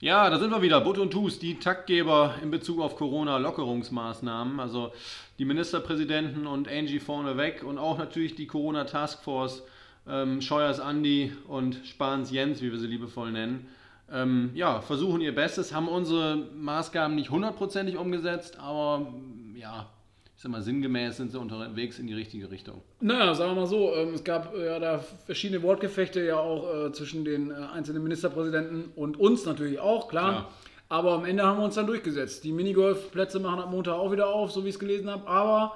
[0.00, 0.80] Ja, da sind wir wieder.
[0.80, 4.58] Butt und Tus, die Taktgeber in Bezug auf Corona-Lockerungsmaßnahmen.
[4.58, 4.92] Also
[5.38, 9.62] die Ministerpräsidenten und Angie vorneweg und auch natürlich die Corona-Taskforce,
[10.08, 13.68] ähm, Scheuers Andi und Spahns Jens, wie wir sie liebevoll nennen.
[14.12, 19.14] Ähm, ja, versuchen ihr Bestes, haben unsere Maßgaben nicht hundertprozentig umgesetzt, aber
[19.54, 19.88] ja,
[20.36, 22.82] sag mal, sinngemäß sind sie unterwegs in die richtige Richtung.
[23.00, 26.86] Naja, sagen wir mal so, ähm, es gab äh, ja da verschiedene Wortgefechte ja auch
[26.86, 30.30] äh, zwischen den äh, einzelnen Ministerpräsidenten und uns natürlich auch, klar.
[30.30, 30.50] klar.
[30.88, 32.44] Aber am Ende haben wir uns dann durchgesetzt.
[32.44, 35.26] Die Minigolfplätze machen ab Montag auch wieder auf, so wie ich es gelesen habe.
[35.26, 35.74] Aber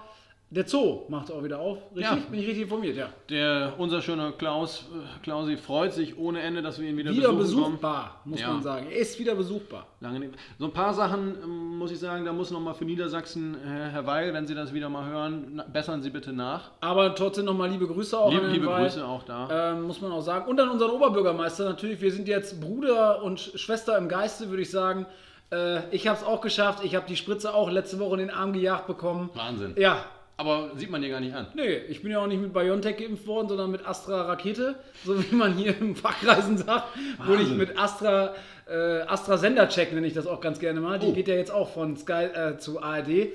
[0.51, 2.05] der Zoo macht auch wieder auf, richtig?
[2.05, 2.31] Ja.
[2.31, 3.11] Bin ich richtig informiert, ja.
[3.29, 7.35] Der, unser schöner Klaus, äh, Klausi freut sich ohne Ende, dass wir ihn wieder, wieder
[7.35, 8.33] besuchbar, kommen.
[8.33, 8.49] muss ja.
[8.49, 8.87] man sagen.
[8.91, 9.87] Er ist wieder besuchbar.
[10.01, 10.31] Lange.
[10.59, 14.33] So ein paar Sachen ähm, muss ich sagen, da muss nochmal für Niedersachsen, Herr Weil,
[14.33, 16.71] wenn Sie das wieder mal hören, bessern Sie bitte nach.
[16.81, 18.85] Aber trotzdem nochmal liebe Grüße auch liebe, an Liebe Weil.
[18.85, 19.73] Grüße auch da.
[19.73, 20.49] Ähm, muss man auch sagen.
[20.49, 22.01] Und an unseren Oberbürgermeister natürlich.
[22.01, 25.05] Wir sind jetzt Bruder und Schwester im Geiste, würde ich sagen.
[25.53, 26.83] Äh, ich habe es auch geschafft.
[26.85, 29.29] Ich habe die Spritze auch letzte Woche in den Arm gejagt bekommen.
[29.35, 29.75] Wahnsinn.
[29.77, 30.05] Ja,
[30.39, 31.49] aber sieht man dir gar nicht an.
[31.55, 35.21] Nee, ich bin ja auch nicht mit BioNTech geimpft worden, sondern mit Astra Rakete, so
[35.21, 36.85] wie man hier im Fachkreisen sagt.
[37.27, 38.35] Wurde ich mit Astra,
[38.69, 41.01] äh, Astra Sendercheck, nenne ich das auch ganz gerne mal.
[41.01, 41.13] Die oh.
[41.13, 43.09] geht ja jetzt auch von Sky äh, zu ARD.
[43.09, 43.31] Äh,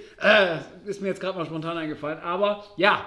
[0.86, 2.20] ist mir jetzt gerade mal spontan eingefallen.
[2.20, 3.04] Aber ja,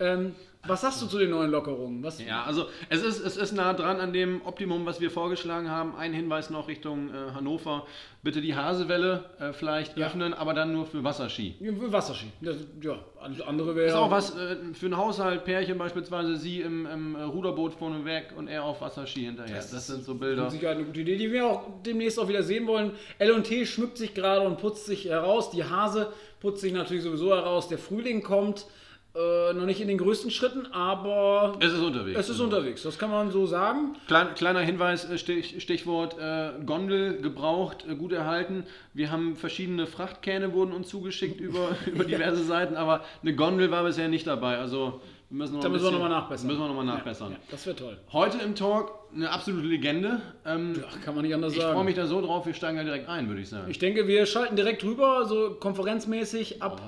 [0.00, 0.34] ähm,
[0.66, 2.02] was sagst du zu den neuen Lockerungen?
[2.02, 5.70] Was ja, also es ist, es ist nah dran an dem Optimum, was wir vorgeschlagen
[5.70, 5.96] haben.
[5.96, 7.86] Ein Hinweis noch Richtung äh, Hannover.
[8.22, 10.06] Bitte die Hasewelle äh, vielleicht ja.
[10.06, 11.54] öffnen, aber dann nur für Wasserski.
[11.60, 12.26] Ja, für Wasserski.
[12.42, 12.98] Das, ja,
[13.46, 13.88] andere wäre.
[13.88, 18.04] Ist auch was äh, für ein Haushalt, Pärchen beispielsweise, sie im, im äh, Ruderboot vorne
[18.04, 19.56] weg und er auf Wasserski hinterher.
[19.56, 20.44] Das, das sind so Bilder.
[20.44, 22.92] Das ist eine gute Idee, die wir auch demnächst auch wieder sehen wollen.
[23.18, 25.50] LT schmückt sich gerade und putzt sich heraus.
[25.50, 27.68] Die Hase putzt sich natürlich sowieso heraus.
[27.68, 28.66] Der Frühling kommt.
[29.12, 32.16] Äh, noch nicht in den größten Schritten, aber es ist unterwegs.
[32.16, 33.96] Es ist unterwegs, das kann man so sagen.
[34.06, 38.64] Klein, kleiner Hinweis, äh, Stich, Stichwort äh, Gondel gebraucht, äh, gut erhalten.
[38.94, 43.82] Wir haben verschiedene Frachtkähne wurden uns zugeschickt über, über diverse Seiten, aber eine Gondel war
[43.82, 44.58] bisher nicht dabei.
[44.58, 46.46] Also wir müssen noch da müssen bisschen, wir nochmal nachbessern.
[46.46, 47.32] Müssen wir nochmal nachbessern.
[47.32, 47.98] Ja, ja, das wäre toll.
[48.12, 50.22] Heute im Talk eine absolute Legende.
[50.46, 51.70] Ähm, ja, kann man nicht anders ich sagen.
[51.70, 53.68] Ich freue mich da so drauf, wir steigen ja direkt ein, würde ich sagen.
[53.68, 56.80] Ich denke, wir schalten direkt rüber, so konferenzmäßig ab.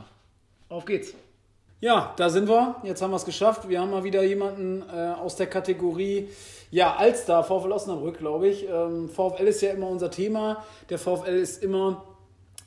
[0.68, 0.76] Oh.
[0.76, 1.14] Auf geht's.
[1.82, 2.76] Ja, da sind wir.
[2.84, 3.68] Jetzt haben wir es geschafft.
[3.68, 6.28] Wir haben mal wieder jemanden äh, aus der Kategorie
[6.70, 8.68] ja, Alstar, VfL Osnabrück, glaube ich.
[8.68, 10.62] Ähm, VfL ist ja immer unser Thema.
[10.90, 12.04] Der VfL ist immer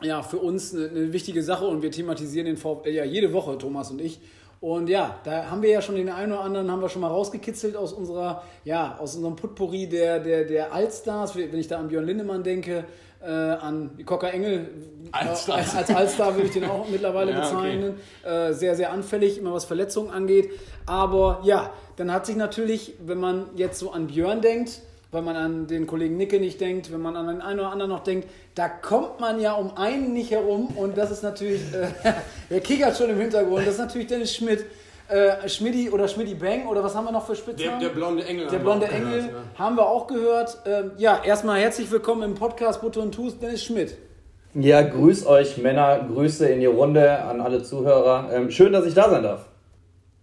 [0.02, 3.58] ja, für uns eine, eine wichtige Sache und wir thematisieren den VfL ja jede Woche,
[3.58, 4.20] Thomas und ich.
[4.60, 7.08] Und ja, da haben wir ja schon den einen oder anderen haben wir schon mal
[7.08, 11.88] rausgekitzelt aus unserer, ja, aus unserem Putpourri der, der, der Allstars, wenn ich da an
[11.88, 12.84] Björn Lindemann denke,
[13.26, 14.70] äh, an Cocker Engel
[15.12, 15.60] Allstar.
[15.60, 17.96] Äh, als Allstar würde ich den auch mittlerweile ja, bezeichnen.
[18.24, 18.50] Okay.
[18.50, 20.52] Äh, sehr, sehr anfällig, immer was Verletzungen angeht.
[20.86, 24.82] Aber ja, dann hat sich natürlich, wenn man jetzt so an Björn denkt,
[25.12, 27.92] weil man an den Kollegen Nicke nicht denkt, wenn man an den einen oder anderen
[27.92, 31.88] noch denkt, da kommt man ja um einen nicht herum und das ist natürlich, äh,
[32.50, 34.66] der kickert schon im Hintergrund, das ist natürlich Dennis Schmidt
[35.08, 37.80] äh, Schmidti oder Schmidti Bang oder was haben wir noch für Spitznamen?
[37.80, 38.48] Der, der blonde Engel.
[38.48, 39.60] Der blonde Engel gehört, ja.
[39.60, 40.58] haben wir auch gehört.
[40.66, 43.98] Ähm, ja, erstmal herzlich willkommen im Podcast Butter und Tus, Dennis Schmidt.
[44.56, 48.30] Ja, grüß euch Männer, Grüße in die Runde an alle Zuhörer.
[48.32, 49.46] Ähm, schön, dass ich da sein darf.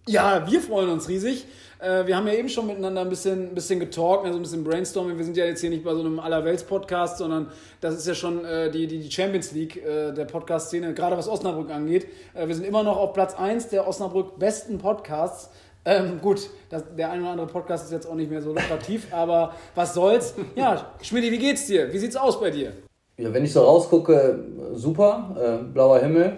[0.07, 1.45] Ja, wir freuen uns riesig.
[1.83, 4.63] Äh, wir haben ja eben schon miteinander ein bisschen, ein bisschen getalkt, also ein bisschen
[4.63, 5.17] brainstorming.
[5.17, 7.47] Wir sind ja jetzt hier nicht bei so einem Allerwelts-Podcast, sondern
[7.81, 11.69] das ist ja schon äh, die, die Champions League äh, der Podcast-Szene, gerade was Osnabrück
[11.71, 12.07] angeht.
[12.33, 15.49] Äh, wir sind immer noch auf Platz 1 der Osnabrück besten Podcasts.
[15.83, 19.07] Ähm, gut, das, der eine oder andere Podcast ist jetzt auch nicht mehr so lukrativ,
[19.11, 20.35] aber was soll's.
[20.55, 21.91] Ja, Schmidt, wie geht's dir?
[21.91, 22.71] Wie sieht's aus bei dir?
[23.17, 24.39] Ja, wenn ich so rausgucke,
[24.73, 26.37] super, äh, blauer Himmel.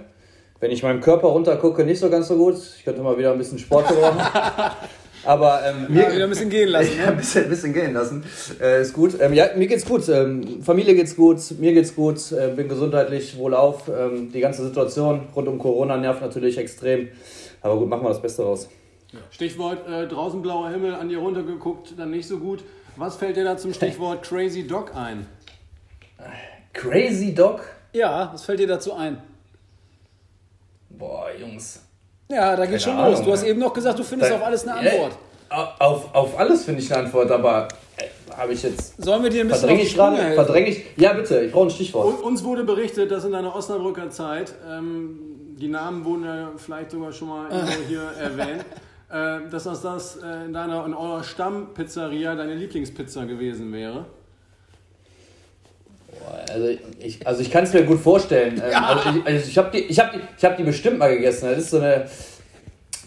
[0.60, 2.56] Wenn ich meinem Körper runtergucke, nicht so ganz so gut.
[2.78, 4.20] Ich könnte mal wieder ein bisschen Sport gebrauchen.
[5.26, 6.92] Aber ähm, mir ja, wieder ein bisschen gehen lassen.
[6.98, 7.08] Ne?
[7.08, 8.24] ein, bisschen, ein bisschen gehen lassen.
[8.62, 9.20] Äh, ist gut.
[9.20, 10.08] Ähm, ja, mir geht's gut.
[10.10, 13.90] Ähm, Familie geht's gut, mir geht's gut, äh, bin gesundheitlich wohlauf.
[13.90, 17.10] Ähm, die ganze Situation rund um Corona nervt natürlich extrem.
[17.62, 18.70] Aber gut, machen wir das Beste raus.
[19.12, 19.20] Ja.
[19.32, 22.64] Stichwort äh, draußen blauer Himmel, an dir runtergeguckt, dann nicht so gut.
[22.96, 25.26] Was fällt dir da zum Stichwort Crazy Dog ein?
[26.74, 27.62] Crazy Dog?
[27.94, 29.22] Ja, was fällt dir dazu ein?
[30.90, 31.85] Boah, Jungs.
[32.30, 33.22] Ja, da geht schon Ahnung, los.
[33.24, 35.12] Du hast eben noch gesagt, du findest da, auf alles eine Antwort.
[35.80, 37.68] auf, auf alles finde ich eine Antwort, aber
[37.98, 39.02] äh, habe ich jetzt.
[39.02, 40.34] Sollen wir dir ein bisschen verdränge ich gerade?
[40.34, 40.86] Verdränge ich?
[40.98, 42.22] Ja, bitte, ich brauche ein Stichwort.
[42.24, 45.20] uns wurde berichtet, dass in deiner Osnabrücker Zeit, ähm,
[45.60, 47.48] die Namen wurden ja vielleicht sogar schon mal
[47.88, 48.66] hier erwähnt,
[49.10, 54.06] äh, dass das, das äh, in deiner in eurer Stammpizzeria deine Lieblingspizza gewesen wäre.
[56.52, 56.68] Also
[57.00, 58.62] ich, also ich kann es mir gut vorstellen.
[58.64, 58.86] Ähm, ja.
[58.88, 61.50] Also ich, also ich habe die, ich hab die, hab die bestimmt mal gegessen.
[61.50, 62.06] Das ist so eine,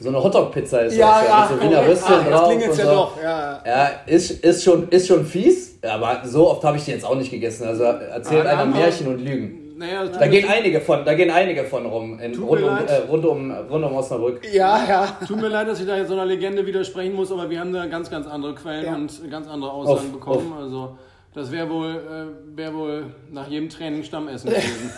[0.00, 0.82] so eine Hotdog-Pizza.
[0.82, 1.48] Ist ja, das, ja.
[1.50, 2.30] Mit so Wiener Würstchen ah, drauf.
[2.30, 2.90] Das klingt jetzt ja so.
[2.92, 3.22] doch.
[3.22, 5.78] Ja, ja ist, ist, schon, ist schon fies.
[5.82, 7.66] aber so oft habe ich die jetzt auch nicht gegessen.
[7.66, 9.64] Also erzählt Ah, einer Märchen und Lügen.
[9.78, 13.24] Naja, Da gehen einige von, da gehen einige von rum, in, rund, um, äh, rund,
[13.24, 14.40] um, rund um Osnabrück.
[14.52, 15.18] Ja, ja.
[15.24, 17.72] Tut mir leid, dass ich da jetzt so einer Legende widersprechen muss, aber wir haben
[17.72, 18.94] da ganz, ganz andere Quellen Ja.
[18.96, 20.52] und ganz andere Aussagen Auf- bekommen.
[20.58, 20.98] Also
[21.38, 24.90] das wäre wohl, äh, wär wohl nach jedem Training Stammessen gewesen.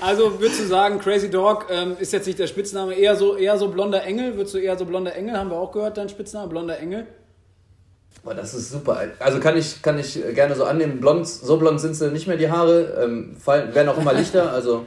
[0.00, 3.58] Also würdest du sagen, Crazy Dog ähm, ist jetzt nicht der Spitzname, eher so, eher
[3.58, 4.36] so blonder Engel?
[4.36, 7.06] Würdest du eher so blonder Engel, haben wir auch gehört, dein Spitzname, blonder Engel?
[8.22, 9.00] Boah, das ist super.
[9.18, 11.00] Also kann ich, kann ich gerne so annehmen.
[11.00, 14.52] Blond, so blond sind sie nicht mehr die Haare, ähm, fallen, werden auch immer lichter.
[14.52, 14.86] Also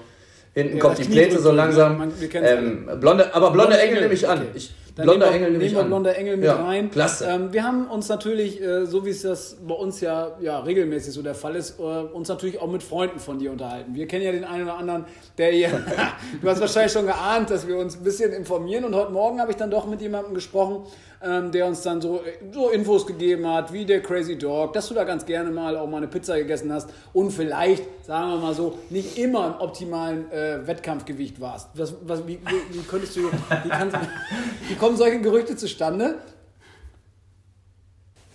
[0.53, 1.97] hinten Ja, kommt die Pläte so langsam.
[1.97, 4.37] Man- ähm, blonde, aber blonde Blonder Engel, Engel, nehme ich an.
[4.39, 4.47] okay.
[4.53, 6.91] Ich, Dann blonder wir, Engel nehmen wir blonder Engel mit Ja, rein.
[6.91, 7.25] klasse.
[7.25, 11.13] Ähm, wir haben uns natürlich, äh, so wie es das bei uns ja, ja regelmäßig
[11.13, 13.95] so der Fall ist, äh, uns natürlich auch mit Freunden von dir unterhalten.
[13.95, 15.05] Wir kennen ja den einen oder anderen,
[15.37, 15.69] der hier,
[16.41, 19.51] du hast wahrscheinlich schon geahnt, dass wir uns ein bisschen informieren und heute Morgen habe
[19.51, 20.83] ich dann doch mit jemandem gesprochen,
[21.21, 24.87] ähm, der uns dann so, äh, so Infos gegeben hat, wie der Crazy Dog, dass
[24.87, 28.37] du da ganz gerne mal auch mal eine Pizza gegessen hast und vielleicht, sagen wir
[28.37, 31.69] mal so, nicht immer im optimalen äh, Wettkampfgewicht warst.
[31.73, 33.23] Was, was, wie, wie, wie könntest du,
[33.63, 33.97] wie, kannst,
[34.69, 36.15] wie kommen solche Gerüchte zustande?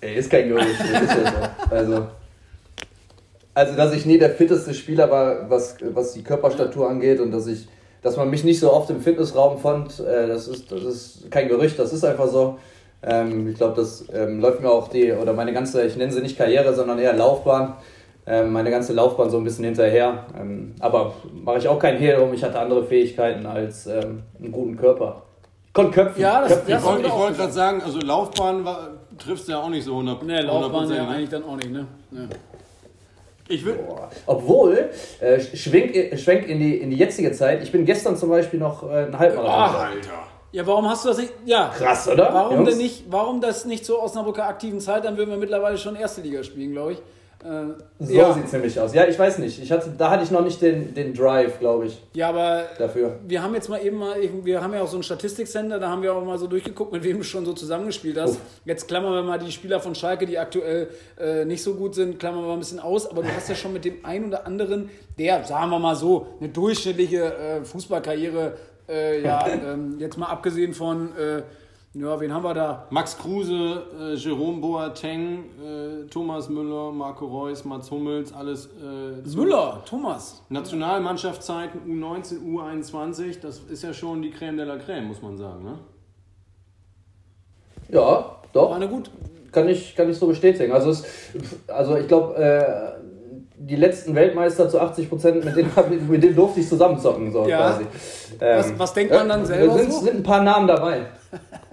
[0.01, 0.69] Ey, ist kein Gerücht.
[0.69, 1.69] ist.
[1.69, 2.07] Also,
[3.55, 7.49] also, dass ich nie der fitteste Spieler war, was, was die Körperstatur angeht und dass
[7.49, 7.67] ich,
[8.03, 11.49] dass man mich nicht so oft im Fitnessraum fand, äh, das, ist, das ist kein
[11.49, 12.59] Gerücht, das ist einfach so.
[13.03, 16.21] Ähm, ich glaube, das ähm, läuft mir auch die, oder meine ganze, ich nenne sie
[16.21, 17.75] nicht Karriere, sondern eher Laufbahn,
[18.29, 20.27] ähm, meine ganze Laufbahn so ein bisschen hinterher.
[20.79, 25.25] Aber mache ich auch keinen Hehl drum, ich hatte andere Fähigkeiten als einen guten Körper.
[25.75, 26.23] Ich konnte köpfen.
[26.23, 26.71] Ja, das- köpfen.
[26.71, 29.97] ja, Ich wollte wollt gerade sagen, also Laufbahn war, triffst du ja auch nicht so
[29.97, 31.09] 100 Ne, Laufbahn ja 100%, ne?
[31.09, 31.87] eigentlich dann auch nicht, ne?
[32.13, 32.29] ne.
[33.49, 34.09] Ich will, Boah.
[34.27, 34.89] Obwohl,
[35.21, 37.61] äh, schwenk, schwenk in, die, in die jetzige Zeit.
[37.65, 39.53] Ich bin gestern zum Beispiel noch äh, einen Halbmarathon.
[39.53, 39.67] Ah.
[39.67, 39.97] gelaufen.
[39.97, 40.29] Alter.
[40.53, 41.33] Ja, warum hast du das nicht?
[41.45, 41.73] Ja.
[41.77, 42.33] Krass, oder?
[42.33, 42.69] Warum Jungs?
[42.69, 43.07] denn nicht?
[43.11, 45.05] Warum das nicht zur Osnabrücker aktiven Zeit?
[45.05, 46.99] Dann würden wir mittlerweile schon erste Liga spielen, glaube ich.
[47.45, 48.33] Äh, So ja.
[48.33, 48.95] sieht es nämlich aus.
[48.95, 49.63] Ja, ich weiß nicht.
[49.63, 53.19] Ich hatte, da hatte ich noch nicht den, den Drive, glaube ich, ja, aber dafür.
[53.27, 56.03] wir haben jetzt mal eben mal, wir haben ja auch so ein Statistikcenter, da haben
[56.03, 58.37] wir auch mal so durchgeguckt, mit wem du schon so zusammengespielt hast.
[58.37, 58.47] Oh.
[58.65, 60.89] Jetzt klammern wir mal die Spieler von Schalke, die aktuell
[61.19, 63.55] äh, nicht so gut sind, klammern wir mal ein bisschen aus, aber du hast ja
[63.55, 64.89] schon mit dem einen oder anderen,
[65.19, 68.55] der, sagen wir mal so, eine durchschnittliche äh, Fußballkarriere,
[68.89, 71.43] äh, ja, ähm, jetzt mal abgesehen von, äh,
[71.95, 72.87] ja, wen haben wir da?
[72.91, 79.81] Max Kruse, äh, Jerome Boateng, äh, Thomas Müller, Marco Reus, Mats Hummels, alles äh, Müller,
[79.87, 80.43] Thomas.
[80.49, 85.63] Nationalmannschaftszeiten U19, U21, das ist ja schon die Creme de la Creme, muss man sagen.
[85.65, 85.79] Ne?
[87.91, 88.73] Ja, War doch.
[88.75, 89.11] eine gut.
[89.53, 90.73] Kann ich, kann ich so bestätigen.
[90.73, 91.05] Also, es,
[91.69, 93.05] also ich glaube, äh,
[93.57, 95.71] die letzten Weltmeister zu 80 Prozent, mit, denen
[96.09, 97.31] mit denen durfte ich zusammenzocken.
[97.31, 97.59] So Ja.
[97.59, 97.85] quasi.
[98.41, 100.01] Ähm, Was- was denkt man dann selber sind, so?
[100.01, 101.07] sind ein paar Namen dabei.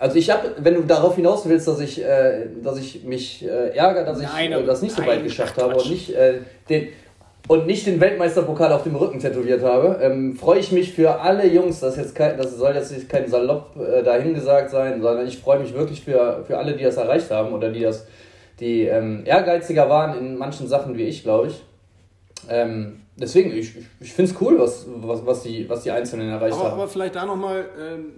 [0.00, 3.76] Also ich habe, wenn du darauf hinaus willst, dass ich, äh, dass ich mich äh,
[3.76, 6.38] ärgere, dass Nein, ich äh, das nicht so nein, weit geschafft habe und nicht, äh,
[6.68, 6.88] den,
[7.46, 11.46] und nicht den Weltmeisterpokal auf dem Rücken tätowiert habe, ähm, freue ich mich für alle
[11.46, 15.38] Jungs, das, jetzt kein, das soll jetzt nicht kein Salopp äh, dahingesagt sein, sondern ich
[15.38, 18.06] freue mich wirklich für, für alle, die das erreicht haben oder die das
[18.60, 21.62] die ähm, ehrgeiziger waren in manchen Sachen wie ich, glaube ich.
[22.48, 26.28] Ähm, deswegen, ich, ich, ich finde es cool, was, was, was, die, was die Einzelnen
[26.28, 26.80] erreicht Aber, haben.
[26.80, 28.12] aber vielleicht da nochmal, ähm,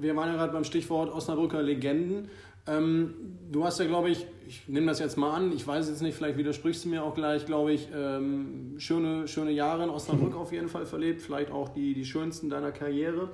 [0.00, 2.28] wir waren ja gerade beim Stichwort Osnabrücker Legenden.
[2.66, 3.14] Ähm,
[3.50, 6.16] du hast ja, glaube ich, ich nehme das jetzt mal an, ich weiß jetzt nicht,
[6.16, 10.52] vielleicht widersprichst du mir auch gleich, glaube ich, ähm, schöne, schöne Jahre in Osnabrück auf
[10.52, 13.30] jeden Fall verlebt, vielleicht auch die, die schönsten deiner Karriere.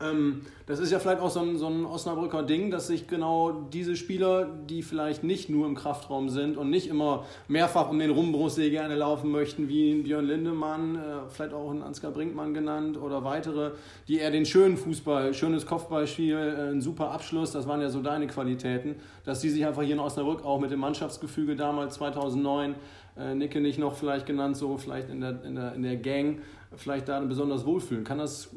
[0.00, 3.50] Ähm, das ist ja vielleicht auch so ein, so ein Osnabrücker Ding, dass sich genau
[3.72, 8.10] diese Spieler, die vielleicht nicht nur im Kraftraum sind und nicht immer mehrfach um den
[8.10, 13.24] Rumbrussee gerne laufen möchten, wie Björn Lindemann, äh, vielleicht auch ein Ansgar Brinkmann genannt oder
[13.24, 13.72] weitere,
[14.08, 18.00] die eher den schönen Fußball, schönes Kopfballspiel, äh, ein super Abschluss, das waren ja so
[18.00, 22.74] deine Qualitäten, dass die sich einfach hier in Osnabrück auch mit dem Mannschaftsgefüge damals 2009,
[23.18, 26.40] äh, Nicke nicht noch vielleicht genannt, so vielleicht in der, in der, in der Gang,
[26.76, 28.04] vielleicht da besonders wohlfühlen.
[28.04, 28.50] Kann das,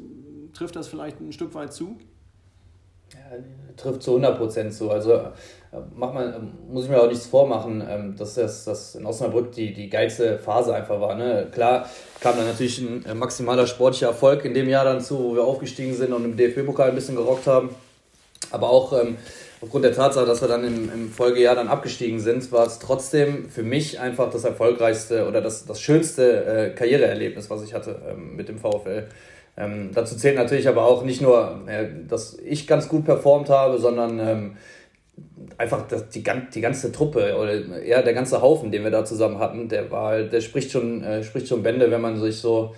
[0.54, 1.96] trifft das vielleicht ein Stück weit zu?
[3.12, 3.36] Ja,
[3.76, 4.90] trifft zu 100% zu.
[4.90, 5.30] Also äh,
[5.94, 9.52] macht man, ähm, muss ich mir auch nichts vormachen, ähm, dass das dass in Osnabrück
[9.52, 11.14] die, die geilste Phase einfach war.
[11.14, 11.48] Ne?
[11.52, 11.88] Klar
[12.20, 15.44] kam dann natürlich ein äh, maximaler sportlicher Erfolg in dem Jahr dann zu, wo wir
[15.44, 17.70] aufgestiegen sind und im DFB-Pokal ein bisschen gerockt haben.
[18.50, 19.16] Aber auch ähm,
[19.60, 23.48] aufgrund der Tatsache, dass wir dann im, im Folgejahr dann abgestiegen sind, war es trotzdem
[23.48, 28.36] für mich einfach das erfolgreichste oder das, das schönste äh, Karriereerlebnis, was ich hatte ähm,
[28.36, 29.08] mit dem VfL.
[29.56, 33.78] Ähm, dazu zählt natürlich aber auch nicht nur, äh, dass ich ganz gut performt habe,
[33.78, 34.56] sondern ähm,
[35.58, 39.38] einfach das, die, die ganze Truppe oder eher der ganze Haufen, den wir da zusammen
[39.38, 42.74] hatten, der war, halt- der spricht schon, äh, spricht schon Bände, wenn man sich so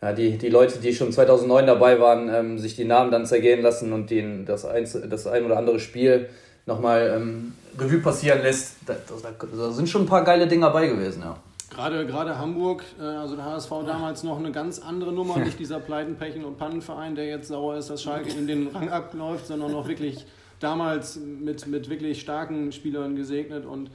[0.00, 3.62] ja, die, die Leute, die schon 2009 dabei waren, ähm, sich die Namen dann zergehen
[3.62, 6.28] lassen und den, das, ein, das ein oder andere Spiel
[6.66, 8.76] nochmal ähm, Revue passieren lässt.
[8.86, 11.36] Da, da, da, sind schon ein paar geile Dinge dabei gewesen, ja.
[11.74, 15.80] Gerade, gerade Hamburg, äh, also der HSV damals noch eine ganz andere Nummer, nicht dieser
[15.80, 19.72] Pleiten, Pechen und Pannenverein, der jetzt sauer ist, dass Schalke in den Rang abläuft, sondern
[19.72, 20.24] noch wirklich
[20.60, 23.90] damals mit, mit wirklich starken Spielern gesegnet und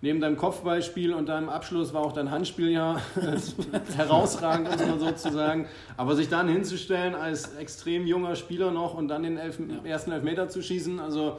[0.00, 3.00] neben deinem Kopfballspiel und deinem Abschluss war auch dein Handspiel ja
[3.96, 5.66] herausragend, muss man sozusagen.
[5.96, 10.48] Aber sich dann hinzustellen als extrem junger Spieler noch und dann den Elf ersten Elfmeter
[10.48, 11.38] zu schießen, also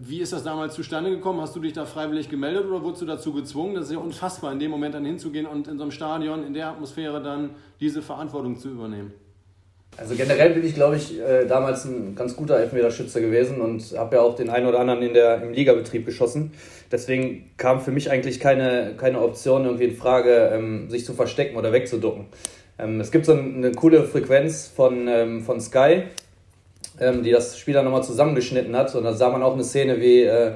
[0.00, 1.40] wie ist das damals zustande gekommen?
[1.40, 3.74] Hast du dich da freiwillig gemeldet oder wurdest du dazu gezwungen?
[3.74, 6.52] Das ist ja unfassbar, in dem Moment dann hinzugehen und in so einem Stadion, in
[6.52, 9.12] der Atmosphäre dann diese Verantwortung zu übernehmen.
[9.98, 14.16] Also generell bin ich, glaube ich, äh, damals ein ganz guter Elfmeterschütze gewesen und habe
[14.16, 16.52] ja auch den einen oder anderen in der, im Ligabetrieb geschossen.
[16.90, 21.56] Deswegen kam für mich eigentlich keine, keine Option irgendwie in Frage, ähm, sich zu verstecken
[21.56, 22.26] oder wegzuducken.
[22.78, 26.04] Ähm, es gibt so eine coole Frequenz von, ähm, von Sky,
[27.22, 28.94] die das Spiel dann nochmal zusammengeschnitten hat.
[28.94, 30.52] Und da sah man auch eine Szene, wie, äh,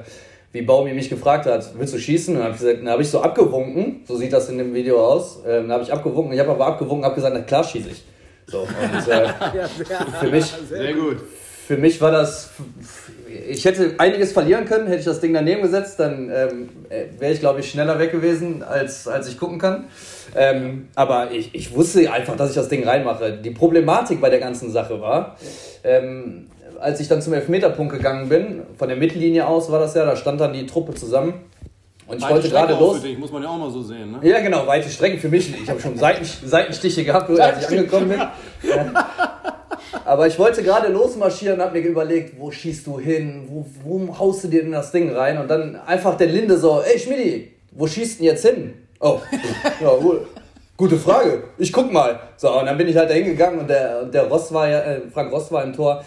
[0.51, 2.35] wie Baumi mich gefragt hat, willst du schießen?
[2.35, 4.73] Und dann habe ich, gesagt, dann hab ich so abgewunken, so sieht das in dem
[4.73, 5.43] Video aus.
[5.43, 8.03] dann habe ich abgewunken, ich habe aber abgewunken, habe gesagt, na klar schieße ich.
[8.47, 9.27] So, und, äh,
[10.21, 11.17] für, mich, sehr gut.
[11.67, 12.51] Für mich war das,
[13.49, 16.69] ich hätte einiges verlieren können, hätte ich das Ding daneben gesetzt, dann ähm,
[17.19, 19.83] wäre ich, glaube ich, schneller weg gewesen, als, als ich gucken kann.
[20.33, 23.33] Ähm, aber ich, ich wusste einfach, dass ich das Ding reinmache.
[23.33, 25.35] Die Problematik bei der ganzen Sache war,
[25.83, 26.47] ähm,
[26.79, 30.15] als ich dann zum Elfmeterpunkt gegangen bin, von der Mittellinie aus war das ja, da
[30.15, 31.33] stand dann die Truppe zusammen
[32.07, 32.99] und ich weite wollte gerade los.
[32.99, 34.19] Für dich, muss man ja auch mal so sehen, ne?
[34.21, 35.53] Ja, genau, weite Strecken für mich.
[35.61, 38.21] Ich habe schon Seiten, Seitenstiche gehabt, als ich angekommen bin.
[40.05, 43.47] Aber ich wollte gerade losmarschieren und habe mir überlegt, wo schießt du hin?
[43.49, 45.37] Wo, wo haust du dir denn das Ding rein?
[45.37, 48.73] Und dann einfach der Linde so, ey Schmidi, wo schießt denn jetzt hin?
[48.99, 49.19] Oh,
[49.81, 50.25] ja, wohl.
[50.75, 51.43] Gute Frage.
[51.57, 52.19] Ich guck mal.
[52.35, 55.01] So, und dann bin ich halt da hingegangen und der, der Ross war ja, äh,
[55.11, 56.03] Frank Ross war im Tor.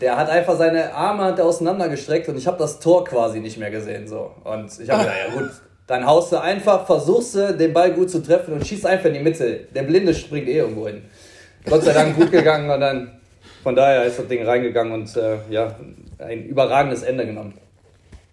[0.00, 3.70] Der hat einfach seine Arme hat auseinandergestreckt und ich habe das Tor quasi nicht mehr
[3.70, 4.06] gesehen.
[4.08, 4.30] So.
[4.44, 5.50] Und ich habe gesagt, ja gut,
[5.86, 9.14] dann haust du einfach, versuchst du den Ball gut zu treffen und schießt einfach in
[9.14, 9.66] die Mitte.
[9.74, 11.02] Der Blinde springt eh irgendwo hin.
[11.68, 13.10] Gott sei Dank gut gegangen und dann
[13.62, 15.74] von daher ist das Ding reingegangen und äh, ja,
[16.18, 17.54] ein überragendes Ende genommen.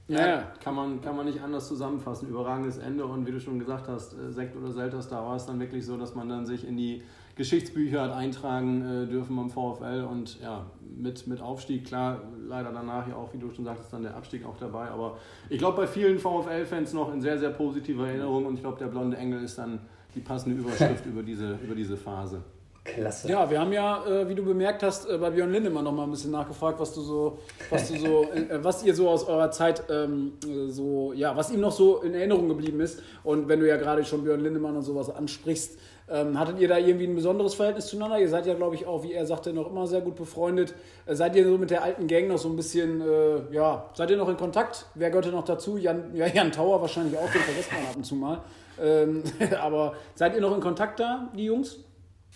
[0.07, 2.29] Ja, ja, kann man, kann man nicht anders zusammenfassen.
[2.29, 5.45] Überragendes Ende und wie du schon gesagt hast, äh, Sekt oder Selters, da war es
[5.45, 7.01] dann wirklich so, dass man dann sich in die
[7.35, 13.07] Geschichtsbücher hat eintragen äh, dürfen beim VfL und ja, mit, mit Aufstieg, klar, leider danach
[13.07, 14.89] ja auch, wie du schon sagtest, dann der Abstieg auch dabei.
[14.89, 15.17] Aber
[15.49, 18.87] ich glaube, bei vielen VfL-Fans noch in sehr, sehr positiver Erinnerung und ich glaube, der
[18.87, 19.79] blonde Engel ist dann
[20.13, 22.43] die passende Überschrift über, diese, über diese Phase.
[22.83, 23.29] Klasse.
[23.29, 26.03] Ja, wir haben ja, äh, wie du bemerkt hast, äh, bei Björn Lindemann noch mal
[26.03, 29.51] ein bisschen nachgefragt, was du so, was du so, äh, was ihr so aus eurer
[29.51, 30.33] Zeit ähm,
[30.67, 33.01] so, ja, was ihm noch so in Erinnerung geblieben ist.
[33.23, 35.77] Und wenn du ja gerade schon Björn Lindemann und sowas ansprichst,
[36.09, 38.19] ähm, hattet ihr da irgendwie ein besonderes Verhältnis zueinander?
[38.19, 40.75] Ihr seid ja, glaube ich, auch, wie er sagte, noch immer sehr gut befreundet.
[41.05, 44.11] Äh, seid ihr so mit der alten Gang noch so ein bisschen, äh, ja, seid
[44.11, 44.87] ihr noch in Kontakt?
[44.95, 45.77] Wer gehört noch dazu?
[45.77, 48.41] Jan, ja, Jan Tauer wahrscheinlich auch, den vergisst man ab und zu mal.
[48.81, 49.23] Ähm,
[49.61, 51.77] aber seid ihr noch in Kontakt da, die Jungs?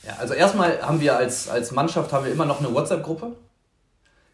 [0.03, 3.33] Ja, also erstmal haben wir als, als Mannschaft haben wir immer noch eine WhatsApp-Gruppe.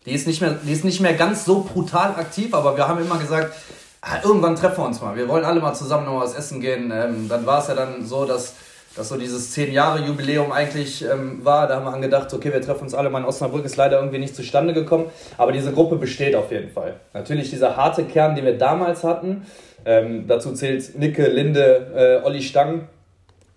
[0.05, 3.01] Die ist, nicht mehr, die ist nicht mehr ganz so brutal aktiv, aber wir haben
[3.01, 3.55] immer gesagt,
[4.01, 5.15] ah, irgendwann treffen wir uns mal.
[5.15, 6.91] Wir wollen alle mal zusammen noch was essen gehen.
[6.93, 8.55] Ähm, dann war es ja dann so, dass
[8.95, 11.67] dass so dieses 10-Jahre-Jubiläum eigentlich ähm, war.
[11.67, 14.19] Da haben wir angedacht, okay, wir treffen uns alle mal in Osnabrück, ist leider irgendwie
[14.19, 15.05] nicht zustande gekommen.
[15.37, 16.95] Aber diese Gruppe besteht auf jeden Fall.
[17.13, 19.47] Natürlich dieser harte Kern, den wir damals hatten.
[19.85, 22.87] Ähm, dazu zählt Nicke, Linde, äh, Olli Stang,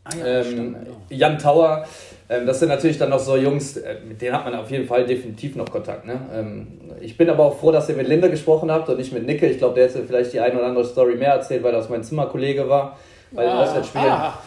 [0.07, 0.77] ah, ja, ähm,
[1.09, 1.85] Jan Tauer.
[2.29, 4.87] Ähm, das sind natürlich dann noch so Jungs, äh, mit denen hat man auf jeden
[4.87, 6.07] Fall definitiv noch Kontakt.
[6.07, 6.21] Ne?
[6.35, 6.67] Ähm,
[7.01, 9.47] ich bin aber auch froh, dass ihr mit Linde gesprochen habt und nicht mit Nicke.
[9.47, 12.03] Ich glaube, der hätte vielleicht die eine oder andere Story mehr erzählt, weil das mein
[12.03, 12.99] Zimmerkollege war
[13.31, 14.09] bei den ah, Auswärtsspielen.
[14.09, 14.39] Ah.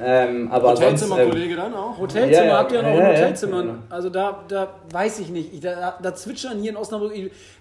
[0.00, 1.98] Ähm, aber Hotelzimmer-Kollege ähm, dann auch?
[1.98, 3.56] Hotelzimmer, ja, habt ihr ja noch ja, ein Hotelzimmer?
[3.56, 3.74] Ja, genau.
[3.90, 5.52] Also da, da weiß ich nicht.
[5.52, 7.12] Ich, da, da zwitschern hier in Osnabrück,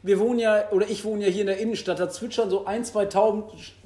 [0.01, 2.85] wir wohnen ja, oder ich wohne ja hier in der Innenstadt, da zwitschern so ein,
[2.85, 3.43] zwei Tauben.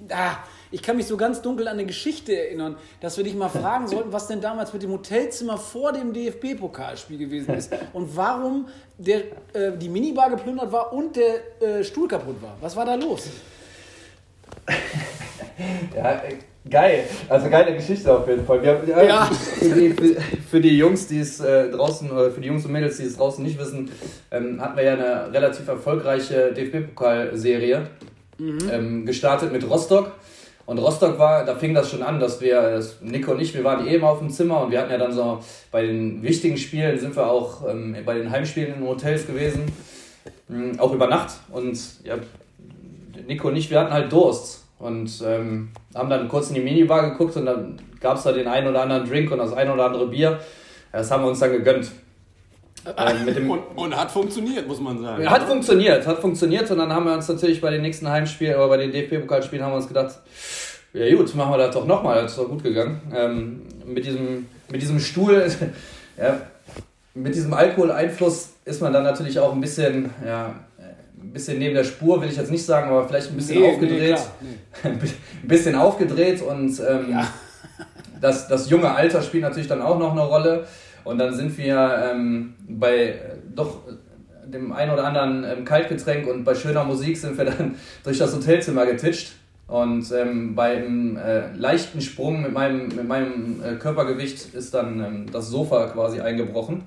[0.10, 0.38] Ah,
[0.72, 3.88] ich kann mich so ganz dunkel an eine Geschichte erinnern, dass wir dich mal fragen
[3.88, 8.68] sollten, was denn damals mit dem Hotelzimmer vor dem DFB-Pokalspiel gewesen ist und warum
[8.98, 9.20] der,
[9.54, 12.58] äh, die Minibar geplündert war und der äh, Stuhl kaputt war.
[12.62, 13.28] Was war da los?
[15.96, 16.22] ja,
[16.68, 18.66] Geil, also geile Geschichte auf jeden Fall.
[18.66, 19.26] Haben, ja, ja.
[19.26, 20.20] Für, die, für,
[20.50, 23.18] für, die, Jungs, die es äh, draußen, oder für die Jungs und Mädels, die es
[23.18, 23.92] draußen nicht wissen,
[24.32, 27.86] ähm, hatten wir ja eine relativ erfolgreiche DFB-Pokalserie
[28.40, 28.58] mhm.
[28.72, 30.14] ähm, gestartet mit Rostock.
[30.66, 33.64] Und Rostock war, da fing das schon an, dass wir, das Nico und ich, wir
[33.64, 35.40] waren eben auf dem Zimmer und wir hatten ja dann so,
[35.72, 39.66] bei den wichtigen Spielen sind wir auch ähm, bei den Heimspielen in Hotels gewesen,
[40.50, 41.36] ähm, auch über Nacht.
[41.52, 42.16] Und ja,
[43.28, 44.64] Nico und ich, wir hatten halt Durst.
[44.78, 48.48] Und ähm, haben dann kurz in die Minibar geguckt und dann gab es da den
[48.48, 50.40] einen oder anderen Drink und das ein oder andere Bier.
[50.92, 51.92] Das haben wir uns dann gegönnt.
[52.86, 55.28] Äh, und, und, hat funktioniert, muss man sagen.
[55.30, 56.70] Hat funktioniert, hat funktioniert.
[56.70, 59.72] Und dann haben wir uns natürlich bei den nächsten Heimspielen, oder bei den DFB-Pokalspielen haben
[59.72, 60.20] wir uns gedacht,
[60.94, 63.02] ja gut, machen wir das doch nochmal, das ist doch gut gegangen.
[63.14, 65.46] Ähm, mit, diesem, mit diesem Stuhl,
[66.18, 66.40] ja,
[67.14, 70.56] mit diesem Alkoholeinfluss ist man dann natürlich auch ein bisschen, ja,
[71.22, 73.72] ein bisschen neben der Spur, will ich jetzt nicht sagen, aber vielleicht ein bisschen nee,
[73.72, 74.20] aufgedreht.
[74.42, 74.50] Nee,
[74.84, 74.90] nee.
[75.44, 77.28] ein bisschen aufgedreht und ähm, ja.
[78.22, 80.66] das, das junge Alter spielt natürlich dann auch noch eine Rolle.
[81.06, 83.16] Und dann sind wir ähm, bei
[83.56, 83.84] doch
[84.46, 88.36] dem ein oder anderen ähm, Kaltgetränk und bei schöner Musik sind wir dann durch das
[88.36, 89.34] Hotelzimmer getitscht.
[89.68, 95.26] Und ähm, beim äh, leichten Sprung mit meinem, mit meinem äh, Körpergewicht ist dann ähm,
[95.32, 96.84] das Sofa quasi eingebrochen.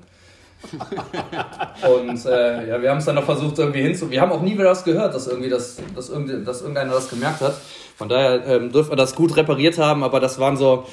[1.88, 4.10] und äh, ja, wir haben es dann noch versucht irgendwie hinzu.
[4.10, 7.10] Wir haben auch nie wieder das gehört, dass irgendwie das, dass, irgend, dass irgendeiner das
[7.10, 7.54] gemerkt hat.
[7.96, 10.86] Von daher ähm, dürfen wir das gut repariert haben, aber das waren so,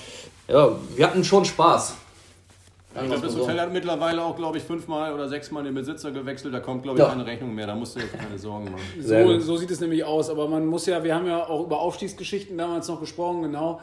[0.47, 1.95] ja, wir hatten schon Spaß.
[3.01, 6.53] Ich glaube, das Hotel hat mittlerweile auch, glaube ich, fünfmal oder sechsmal den Besitzer gewechselt.
[6.53, 7.09] Da kommt, glaube ich, ja.
[7.09, 7.67] keine Rechnung mehr.
[7.67, 8.83] Da musst du jetzt keine Sorgen machen.
[9.01, 10.29] So, so, sieht es nämlich aus.
[10.29, 13.81] Aber man muss ja, wir haben ja auch über Aufstiegsgeschichten damals noch gesprochen, genau.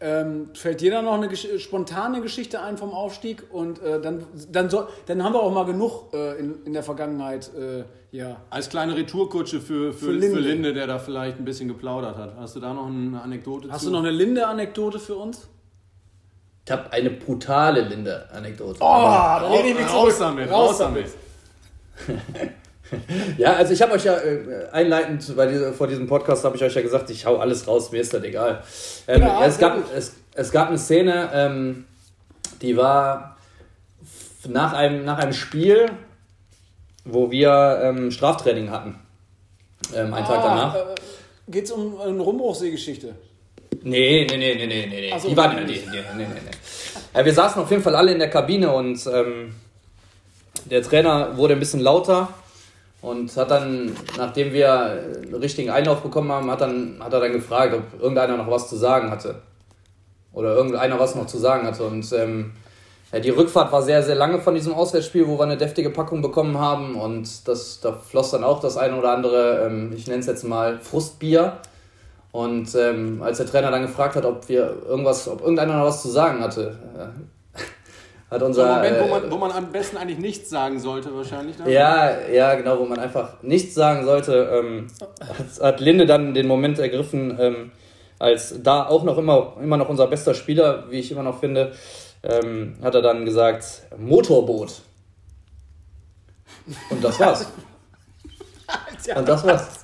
[0.00, 3.44] Ähm, fällt dir da noch eine Gesch spontane Geschichte ein vom Aufstieg?
[3.50, 6.82] Und äh, dann, dann, soll, dann haben wir auch mal genug äh, in, in der
[6.82, 7.50] Vergangenheit.
[7.54, 7.84] Äh,
[8.16, 8.36] ja.
[8.50, 10.36] Als kleine Retourkutsche für, für, für, Linde.
[10.36, 12.36] für Linde, der da vielleicht ein bisschen geplaudert hat.
[12.36, 13.86] Hast du da noch eine Anekdote Hast zu?
[13.86, 15.48] du noch eine Linde-Anekdote für uns?
[16.64, 18.78] Ich habe eine brutale Linde-Anekdote.
[18.80, 20.50] Oh, da lehne ich mich raus damit.
[20.50, 21.06] Raus damit.
[23.38, 26.64] ja, also ich habe euch ja äh, einleitend bei dieser, vor diesem Podcast habe ich
[26.64, 28.62] euch ja gesagt, ich hau alles raus, mir ist das egal.
[29.06, 31.84] Ähm, ja, es, gab, es, es, gab eine Szene, ähm,
[32.62, 33.36] die war
[34.48, 35.90] nach einem, nach einem Spiel,
[37.04, 38.98] wo wir ähm, Straftraining hatten.
[39.94, 40.74] Ähm, einen ah, Tag danach.
[40.74, 40.94] Äh,
[41.48, 43.14] Geht es um eine Rumbruchsee-Geschichte?
[43.82, 45.18] Nee, nee, nee, nee, nee, nee.
[45.18, 46.50] So, die waren ja, nee, nee, nee, nee.
[47.14, 49.54] Ja, wir saßen auf jeden Fall alle in der Kabine und ähm,
[50.70, 52.28] der Trainer wurde ein bisschen lauter
[53.04, 57.32] und hat dann, nachdem wir einen richtigen Einlauf bekommen haben, hat, dann, hat er dann
[57.32, 59.42] gefragt, ob irgendeiner noch was zu sagen hatte.
[60.32, 61.84] Oder irgendeiner was noch zu sagen hatte.
[61.84, 62.52] Und ähm,
[63.12, 66.22] ja, die Rückfahrt war sehr, sehr lange von diesem Auswärtsspiel, wo wir eine deftige Packung
[66.22, 66.96] bekommen haben.
[66.96, 70.42] Und das, da floss dann auch das eine oder andere, ähm, ich nenne es jetzt
[70.42, 71.58] mal Frustbier.
[72.34, 76.02] Und ähm, als der Trainer dann gefragt hat, ob wir irgendwas, ob irgendeiner noch was
[76.02, 77.60] zu sagen hatte, äh,
[78.34, 78.66] hat unser.
[78.66, 81.56] So Moment, wo man, wo man am besten eigentlich nichts sagen sollte, wahrscheinlich.
[81.56, 81.70] Dann.
[81.70, 84.88] Ja, ja, genau, wo man einfach nichts sagen sollte, ähm,
[85.20, 87.70] hat, hat, Linde dann den Moment ergriffen, ähm,
[88.18, 91.70] als da auch noch immer, immer noch unser bester Spieler, wie ich immer noch finde,
[92.24, 94.82] ähm, hat er dann gesagt, Motorboot.
[96.90, 97.46] Und das war's.
[99.14, 99.83] Und das war's.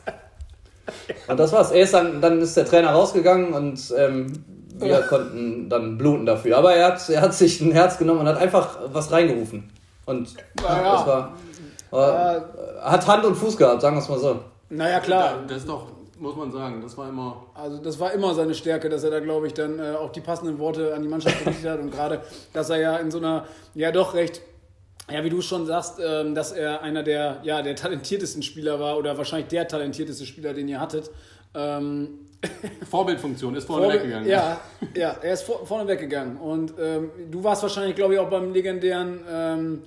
[1.29, 1.71] Und das war's.
[1.71, 4.33] Er ist dann, dann ist der Trainer rausgegangen und ähm,
[4.79, 6.59] wir konnten dann bluten dafür.
[6.59, 9.71] Aber er hat, er hat sich ein Herz genommen und hat einfach was reingerufen.
[10.07, 11.33] Und ja, das war,
[11.91, 12.45] war
[12.83, 14.41] hat Hand und Fuß gehabt, sagen wir es mal so.
[14.71, 15.35] Naja, klar.
[15.47, 15.87] Das ist doch,
[16.19, 17.45] muss man sagen, das war immer.
[17.55, 20.21] Also, das war immer seine Stärke, dass er da, glaube ich, dann äh, auch die
[20.21, 22.21] passenden Worte an die Mannschaft gerichtet hat und gerade,
[22.53, 24.41] dass er ja in so einer, ja doch recht
[25.13, 28.99] ja, wie du schon sagst, ähm, dass er einer der, ja, der talentiertesten Spieler war
[28.99, 31.11] oder wahrscheinlich der talentierteste Spieler, den ihr hattet.
[31.55, 32.21] Ähm,
[32.91, 34.29] Vorbildfunktion ist vorne Vorbild, weggegangen.
[34.29, 34.61] Ja,
[34.95, 36.37] ja, er ist vor, vorne weggegangen.
[36.37, 39.83] Und ähm, du warst wahrscheinlich, glaube ich, auch beim legendären, ähm,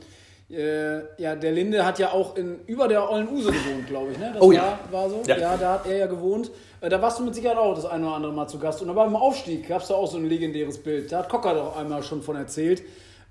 [0.52, 4.20] äh, ja, der Linde hat ja auch in, über der Ollen Use gewohnt, glaube ich.
[4.20, 4.32] Ne?
[4.34, 4.80] Das oh war, ja.
[4.92, 5.24] war so.
[5.26, 5.38] Ja.
[5.38, 5.58] ja.
[5.58, 6.52] da hat er ja gewohnt.
[6.82, 8.82] Äh, da warst du mit Sicherheit auch das eine oder andere Mal zu Gast.
[8.82, 11.12] Und aber beim Aufstieg gab es da auch so ein legendäres Bild.
[11.12, 12.84] Da hat Cocker doch einmal schon von erzählt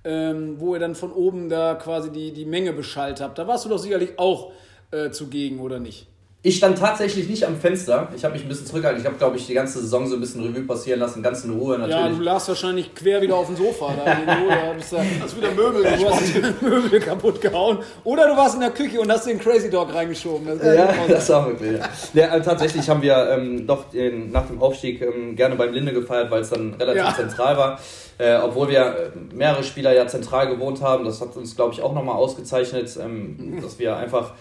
[0.05, 3.39] ähm, wo ihr dann von oben da quasi die, die Menge beschallt habt.
[3.39, 4.53] Da warst du doch sicherlich auch
[4.91, 6.07] äh, zugegen, oder nicht?
[6.45, 8.09] Ich stand tatsächlich nicht am Fenster.
[8.17, 9.01] Ich habe mich ein bisschen zurückgehalten.
[9.01, 11.53] Ich habe, glaube ich, die ganze Saison so ein bisschen Revue passieren lassen, ganz in
[11.53, 11.97] Ruhe natürlich.
[11.97, 13.95] Ja, du lagst wahrscheinlich quer wieder auf dem Sofa.
[14.05, 17.79] Da, da bist da, hast wieder Möbel Du hast Möbel kaputt gehauen.
[18.03, 20.59] Oder du warst in der Küche und hast den Crazy Dog reingeschoben.
[20.59, 21.81] Das ja, das war wirklich.
[22.13, 22.37] Ja.
[22.37, 26.33] ja, tatsächlich haben wir ähm, doch den, nach dem Aufstieg ähm, gerne beim Linde gefeiert,
[26.33, 27.15] weil es dann relativ ja.
[27.15, 27.79] zentral war.
[28.19, 31.05] Äh, obwohl wir äh, mehrere Spieler ja zentral gewohnt haben.
[31.05, 34.33] Das hat uns, glaube ich, auch nochmal ausgezeichnet, ähm, dass wir einfach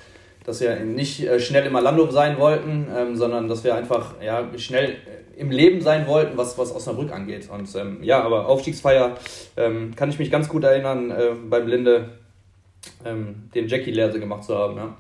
[0.44, 4.48] dass wir nicht äh, schnell im Alando sein wollten, ähm, sondern dass wir einfach ja,
[4.58, 7.50] schnell äh, im Leben sein wollten, was, was Osnabrück angeht.
[7.50, 9.16] Und ähm, ja, aber Aufstiegsfeier
[9.58, 12.10] ähm, kann ich mich ganz gut erinnern, äh, beim Blinde
[13.06, 14.78] ähm, den Jackie Lehrse gemacht zu haben.
[14.78, 14.98] Ja.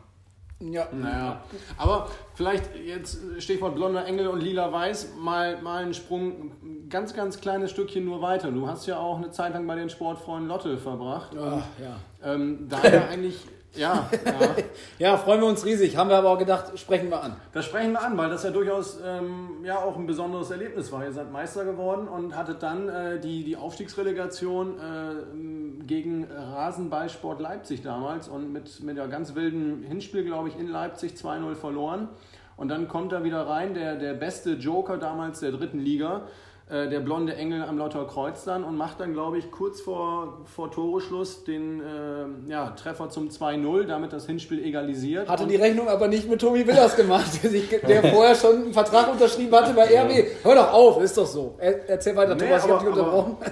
[0.63, 1.41] Ja, naja.
[1.77, 7.15] Aber vielleicht jetzt Stichwort blonder Engel und lila Weiß, mal, mal einen Sprung, ein ganz,
[7.15, 8.51] ganz kleines Stückchen nur weiter.
[8.51, 11.35] Du hast ja auch eine Zeit lang bei den Sportfreunden Lotte verbracht.
[11.35, 11.97] Ach, ja.
[12.23, 13.37] Ähm, da ja eigentlich
[13.75, 14.55] ja, ja.
[14.99, 15.95] ja, freuen wir uns riesig.
[15.95, 17.35] Haben wir aber auch gedacht, sprechen wir an.
[17.53, 21.05] Das sprechen wir an, weil das ja durchaus ähm, ja auch ein besonderes Erlebnis war.
[21.05, 27.81] Ihr seid Meister geworden und hattet dann äh, die, die Aufstiegsrelegation äh, gegen Rasenballsport Leipzig
[27.81, 32.09] damals und mit, mit einem ganz wilden Hinspiel, glaube ich, in Leipzig 2-0 verloren.
[32.57, 36.27] Und dann kommt er wieder rein, der, der beste Joker damals der dritten Liga,
[36.71, 40.39] äh, der blonde Engel am Lauter Kreuz dann und macht dann, glaube ich, kurz vor,
[40.45, 45.27] vor Toreschluss den äh, ja, Treffer zum 2-0, damit das Hinspiel egalisiert.
[45.27, 49.53] Hatte die Rechnung aber nicht mit Tobi Willers gemacht, der vorher schon einen Vertrag unterschrieben
[49.53, 50.43] hatte bei RB.
[50.43, 51.57] Hör doch auf, ist doch so.
[51.59, 53.37] erzähl weiter, nee, Thomas, ich habe dich unterbrochen.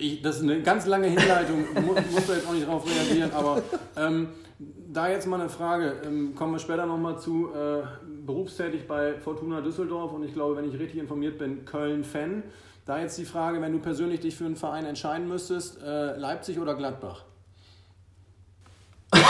[0.00, 1.64] Ich, das ist eine ganz lange Hinleitung,
[2.12, 3.60] muss da jetzt auch nicht drauf reagieren, aber
[3.96, 4.28] ähm,
[4.92, 7.82] da jetzt mal eine Frage, ähm, kommen wir später nochmal zu, äh,
[8.28, 12.44] berufstätig bei Fortuna Düsseldorf und ich glaube, wenn ich richtig informiert bin, Köln-Fan.
[12.84, 16.60] Da jetzt die Frage, wenn du persönlich dich für einen Verein entscheiden müsstest, äh, Leipzig
[16.60, 17.24] oder Gladbach?
[19.12, 19.20] das,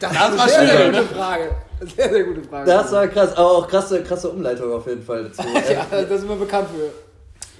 [0.00, 1.50] das war eine sehr, sehr gute Frage.
[1.96, 2.70] Sehr, sehr gute Frage.
[2.70, 5.42] Das war krass, aber auch krasse, krasse Umleitung auf jeden Fall dazu.
[5.72, 7.09] ja, da sind wir bekannt für.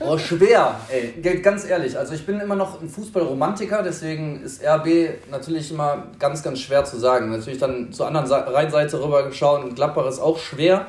[0.01, 1.21] Oh, schwer, ey.
[1.43, 1.97] Ganz ehrlich.
[1.99, 6.85] Also ich bin immer noch ein Fußballromantiker, deswegen ist RB natürlich immer ganz, ganz schwer
[6.85, 7.31] zu sagen.
[7.31, 10.87] Natürlich dann zur anderen Rheinseite rüber geschaut Gladbach ist auch schwer.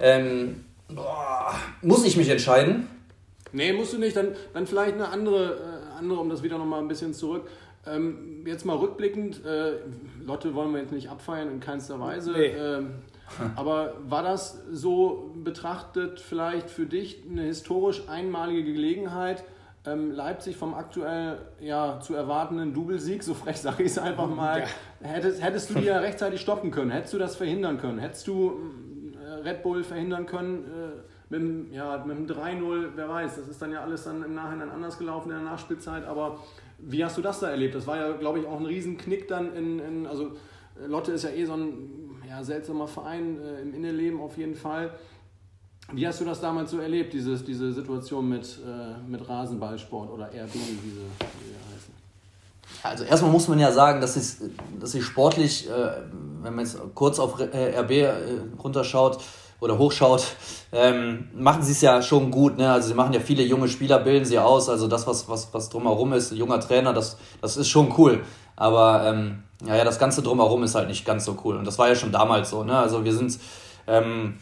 [0.00, 2.88] Ähm, boah, muss ich mich entscheiden?
[3.52, 4.16] Nee, musst du nicht.
[4.16, 7.48] Dann, dann vielleicht eine andere, äh, andere, um das wieder nochmal ein bisschen zurück.
[7.86, 9.72] Ähm, jetzt mal rückblickend, äh,
[10.24, 12.32] Lotte wollen wir jetzt nicht abfeiern in keinster Weise.
[12.32, 12.46] Nee.
[12.46, 12.94] Ähm,
[13.56, 19.44] aber war das so betrachtet vielleicht für dich eine historisch einmalige Gelegenheit,
[19.86, 24.60] ähm, Leipzig vom aktuell ja, zu erwartenden Doublesieg, so frech sage ich es einfach mal,
[24.60, 24.66] ja.
[25.08, 26.90] hättest, hättest du die ja rechtzeitig stoppen können?
[26.90, 27.98] Hättest du das verhindern können?
[27.98, 28.52] Hättest du
[29.20, 30.64] äh, Red Bull verhindern können?
[30.64, 34.22] Äh, mit dem, ja, mit dem 3-0, wer weiß, das ist dann ja alles dann
[34.22, 36.38] im Nachhinein anders gelaufen in der Nachspielzeit, aber
[36.78, 37.74] wie hast du das da erlebt?
[37.74, 40.32] Das war ja, glaube ich, auch ein Riesenknick dann in, in also
[40.86, 44.90] Lotte ist ja eh so ein ja, seltsamer Verein äh, im Innenleben auf jeden Fall.
[45.92, 50.26] Wie hast du das damals so erlebt, dieses, diese Situation mit, äh, mit Rasenballsport oder
[50.26, 51.94] RB, wie sie, wie sie heißen?
[52.82, 55.72] Also erstmal muss man ja sagen, dass sie, dass sie sportlich, äh,
[56.42, 58.12] wenn man jetzt kurz auf äh, RB äh,
[58.62, 59.18] runterschaut
[59.60, 60.26] oder hochschaut,
[60.72, 62.58] ähm, machen sie es ja schon gut.
[62.58, 62.70] Ne?
[62.70, 64.68] Also sie machen ja viele junge Spieler, bilden sie aus.
[64.68, 68.22] Also das, was, was, was drumherum ist, junger Trainer, das, das ist schon cool.
[68.56, 71.56] Aber ähm, ja, ja, das Ganze drumherum ist halt nicht ganz so cool.
[71.56, 72.62] Und das war ja schon damals so.
[72.64, 72.78] Ne?
[72.78, 73.38] Also wir sind
[73.86, 74.38] ähm,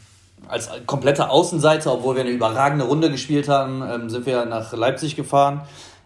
[0.48, 5.16] als komplette Außenseiter, obwohl wir eine überragende Runde gespielt haben, ähm, sind wir nach Leipzig
[5.16, 5.62] gefahren.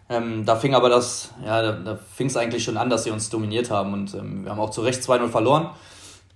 [0.09, 3.11] Ähm, da fing aber das, ja, da, da fing es eigentlich schon an, dass sie
[3.11, 3.93] uns dominiert haben.
[3.93, 5.69] Und ähm, wir haben auch zu Recht 2-0 verloren.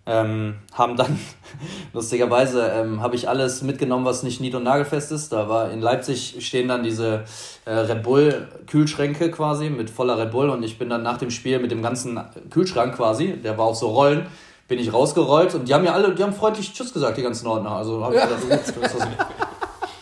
[0.08, 1.20] Ähm, haben dann,
[1.94, 5.34] lustigerweise, ähm, habe ich alles mitgenommen, was nicht nied- und nagelfest ist.
[5.34, 7.24] Da war in Leipzig stehen dann diese
[7.66, 11.58] äh, Red Bull-Kühlschränke quasi mit voller Red Bull und ich bin dann nach dem Spiel
[11.58, 12.20] mit dem ganzen
[12.52, 14.28] Kühlschrank quasi, der war auch so Rollen,
[14.68, 17.48] bin ich rausgerollt und die haben ja alle, die haben freundlich Tschüss gesagt, die ganzen
[17.48, 17.72] Ordner.
[17.72, 18.28] Also habe ich ja.
[18.28, 19.08] gedacht, das ist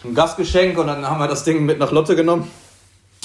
[0.03, 2.49] ein Gastgeschenk und dann haben wir das Ding mit nach Lotte genommen.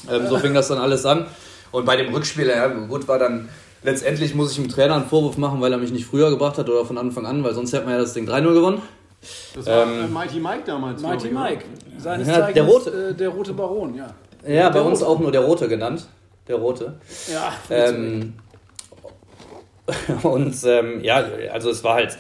[0.08, 1.26] Ähm, so fing das dann alles an.
[1.70, 3.48] Und bei dem Rückspiel, ja, gut, war dann
[3.82, 6.68] letztendlich muss ich dem Trainer einen Vorwurf machen, weil er mich nicht früher gebracht hat
[6.68, 8.82] oder von Anfang an, weil sonst hätte man ja das Ding 3-0 gewonnen.
[9.54, 11.02] Das war ähm, äh, Mighty Mike damals.
[11.02, 11.64] Mighty Mike.
[11.98, 14.14] Seines ja, der, rote, äh, der rote Baron, ja.
[14.46, 16.06] Ja, bei uns auch nur der Rote genannt.
[16.46, 17.00] Der Rote.
[17.30, 17.52] Ja.
[17.70, 18.34] Ähm,
[20.22, 22.16] und ähm, ja, also es war halt,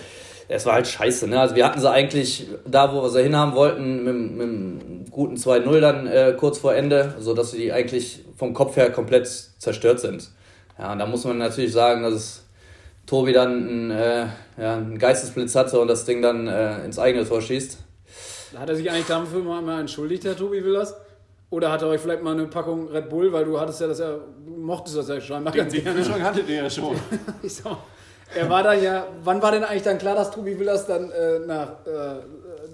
[0.48, 1.28] es war halt scheiße.
[1.28, 1.40] Ne?
[1.40, 5.36] Also wir hatten sie eigentlich da, wo wir sie hinhaben wollten, mit, mit einem guten
[5.36, 10.30] 2-0 dann äh, kurz vor Ende, sodass sie eigentlich vom Kopf her komplett zerstört sind.
[10.78, 12.44] Ja, und da muss man natürlich sagen, dass
[13.06, 14.26] Tobi dann einen, äh,
[14.58, 17.78] ja, einen Geistesblitz hatte und das Ding dann äh, ins eigene Tor schießt.
[18.56, 20.94] Hat er sich eigentlich dafür mal, mal entschuldigt, Herr Tobi Willers?
[21.50, 23.98] Oder hat er euch vielleicht mal eine Packung Red Bull, weil du hattest ja das
[23.98, 25.88] ja, du mochtest das ja scheinbar ganz gerne.
[25.88, 26.94] Den Kühlschrank hattet ihr ja schon.
[27.42, 27.78] ich sag,
[28.34, 31.38] er war dann ja, wann war denn eigentlich dann klar, dass Tobi Willers dann äh,
[31.46, 32.20] nach, äh,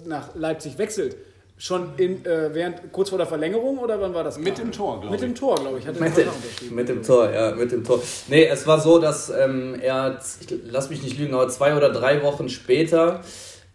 [0.05, 1.15] nach Leipzig wechselt?
[1.57, 4.37] Schon in, äh, während, kurz vor der Verlängerung oder wann war das?
[4.37, 5.21] Mit dem Tor, glaube ich.
[5.21, 5.87] Mit dem Tor, glaube ich.
[5.87, 6.27] Hat mit, dem,
[6.71, 8.01] mit dem Tor, ja, mit dem Tor.
[8.27, 11.93] Nee, es war so, dass ähm, er, ich lass mich nicht lügen, aber zwei oder
[11.93, 13.21] drei Wochen später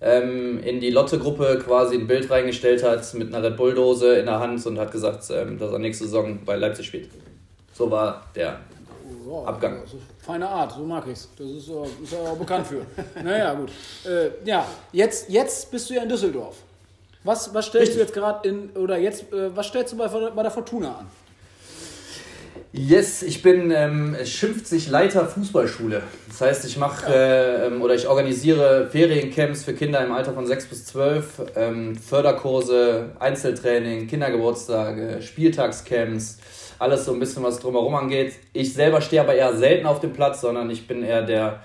[0.03, 4.41] ähm, in die Lotte-Gruppe quasi ein Bild reingestellt hat mit einer Red Bull-Dose in der
[4.41, 7.09] Hand und hat gesagt, ähm, dass er nächste Saison bei Leipzig spielt.
[7.73, 8.61] So war der
[9.27, 9.83] oh, Abgang.
[10.19, 11.29] feine Art, so mag ich es.
[11.37, 12.85] Das ist, ist er auch bekannt für.
[13.25, 13.71] naja, gut.
[14.05, 16.57] Äh, ja, jetzt, jetzt bist du ja in Düsseldorf.
[17.23, 17.97] Was, was stellst Richtig.
[17.97, 21.07] du jetzt gerade in, oder jetzt, äh, was stellst du bei, bei der Fortuna an?
[22.73, 26.03] Yes, ich bin, ähm, es schimpft sich Leiter Fußballschule.
[26.29, 30.47] Das heißt, ich mache äh, ähm, oder ich organisiere Feriencamps für Kinder im Alter von
[30.47, 31.25] 6 bis 12,
[31.57, 36.39] ähm, Förderkurse, Einzeltraining, Kindergeburtstage, Spieltagscamps,
[36.79, 38.35] alles so ein bisschen, was drumherum angeht.
[38.53, 41.61] Ich selber stehe aber eher selten auf dem Platz, sondern ich bin eher der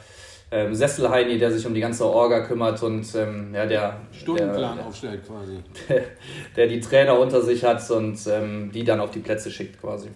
[0.56, 4.86] ähm, Sesselheini, der sich um die ganze Orga kümmert und ähm, ja, der Stundenplan der,
[4.86, 5.60] aufstellt quasi.
[5.90, 6.04] Der,
[6.56, 10.08] der, die Trainer unter sich hat und ähm, die dann auf die Plätze schickt quasi.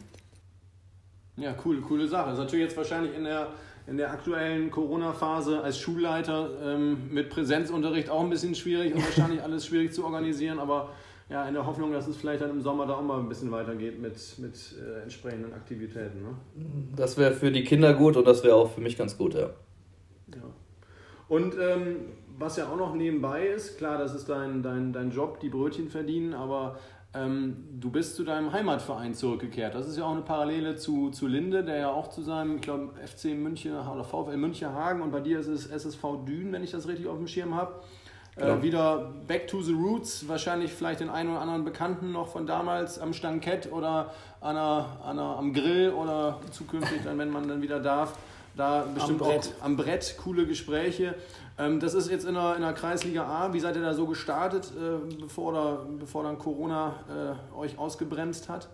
[1.36, 2.30] Ja, cool, coole Sache.
[2.30, 3.48] Das ist natürlich jetzt wahrscheinlich in der,
[3.88, 9.44] in der aktuellen Corona-Phase als Schulleiter ähm, mit Präsenzunterricht auch ein bisschen schwierig und wahrscheinlich
[9.44, 10.92] alles schwierig zu organisieren, aber
[11.30, 13.52] ja, in der Hoffnung, dass es vielleicht dann im Sommer da auch mal ein bisschen
[13.52, 16.24] weitergeht mit, mit äh, entsprechenden Aktivitäten.
[16.24, 16.30] Ne?
[16.96, 19.50] Das wäre für die Kinder gut und das wäre auch für mich ganz gut, ja.
[20.36, 20.44] Ja.
[21.28, 21.98] Und ähm,
[22.38, 25.90] was ja auch noch nebenbei ist, klar, das ist dein, dein, dein Job, die Brötchen
[25.90, 26.80] verdienen, aber
[27.14, 29.74] ähm, du bist zu deinem Heimatverein zurückgekehrt.
[29.76, 32.62] Das ist ja auch eine Parallele zu, zu Linde, der ja auch zu seinem, ich
[32.62, 36.64] glaube, FC München oder VfL München Hagen und bei dir ist es SSV Dün, wenn
[36.64, 37.82] ich das richtig auf dem Schirm habe.
[38.36, 38.62] Äh, genau.
[38.62, 43.00] Wieder back to the roots, wahrscheinlich vielleicht den einen oder anderen Bekannten noch von damals
[43.00, 47.62] am Stankett oder an einer, an einer, am Grill oder zukünftig dann, wenn man dann
[47.62, 48.18] wieder darf.
[48.56, 49.54] Da bestimmt am Brett.
[49.60, 51.16] auch am Brett coole Gespräche.
[51.58, 53.54] Ähm, das ist jetzt in der, in der Kreisliga A.
[53.54, 58.50] Wie seid ihr da so gestartet, äh, bevor, da, bevor dann Corona äh, euch ausgebremst
[58.50, 58.70] hat?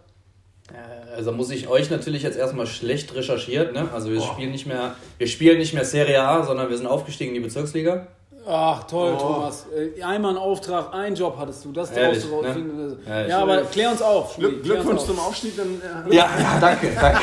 [0.71, 3.73] Äh, also muss ich euch natürlich jetzt erstmal schlecht recherchiert.
[3.73, 3.89] Ne?
[3.93, 7.35] Also wir spielen nicht mehr, wir spielen nicht mehr Serie A, sondern wir sind aufgestiegen
[7.35, 8.07] in die Bezirksliga.
[8.47, 9.19] Ach, toll, oh.
[9.19, 9.65] Thomas.
[9.75, 11.71] Äh, einmal ein Auftrag, einen Job hattest du.
[11.71, 12.97] Das Ehrlich, du ne?
[13.07, 14.35] Ja, ja aber klär uns auf.
[14.35, 15.57] Glück, Glückwunsch zum Aufstieg.
[15.57, 17.19] Dann, äh, ja, ja, danke, danke.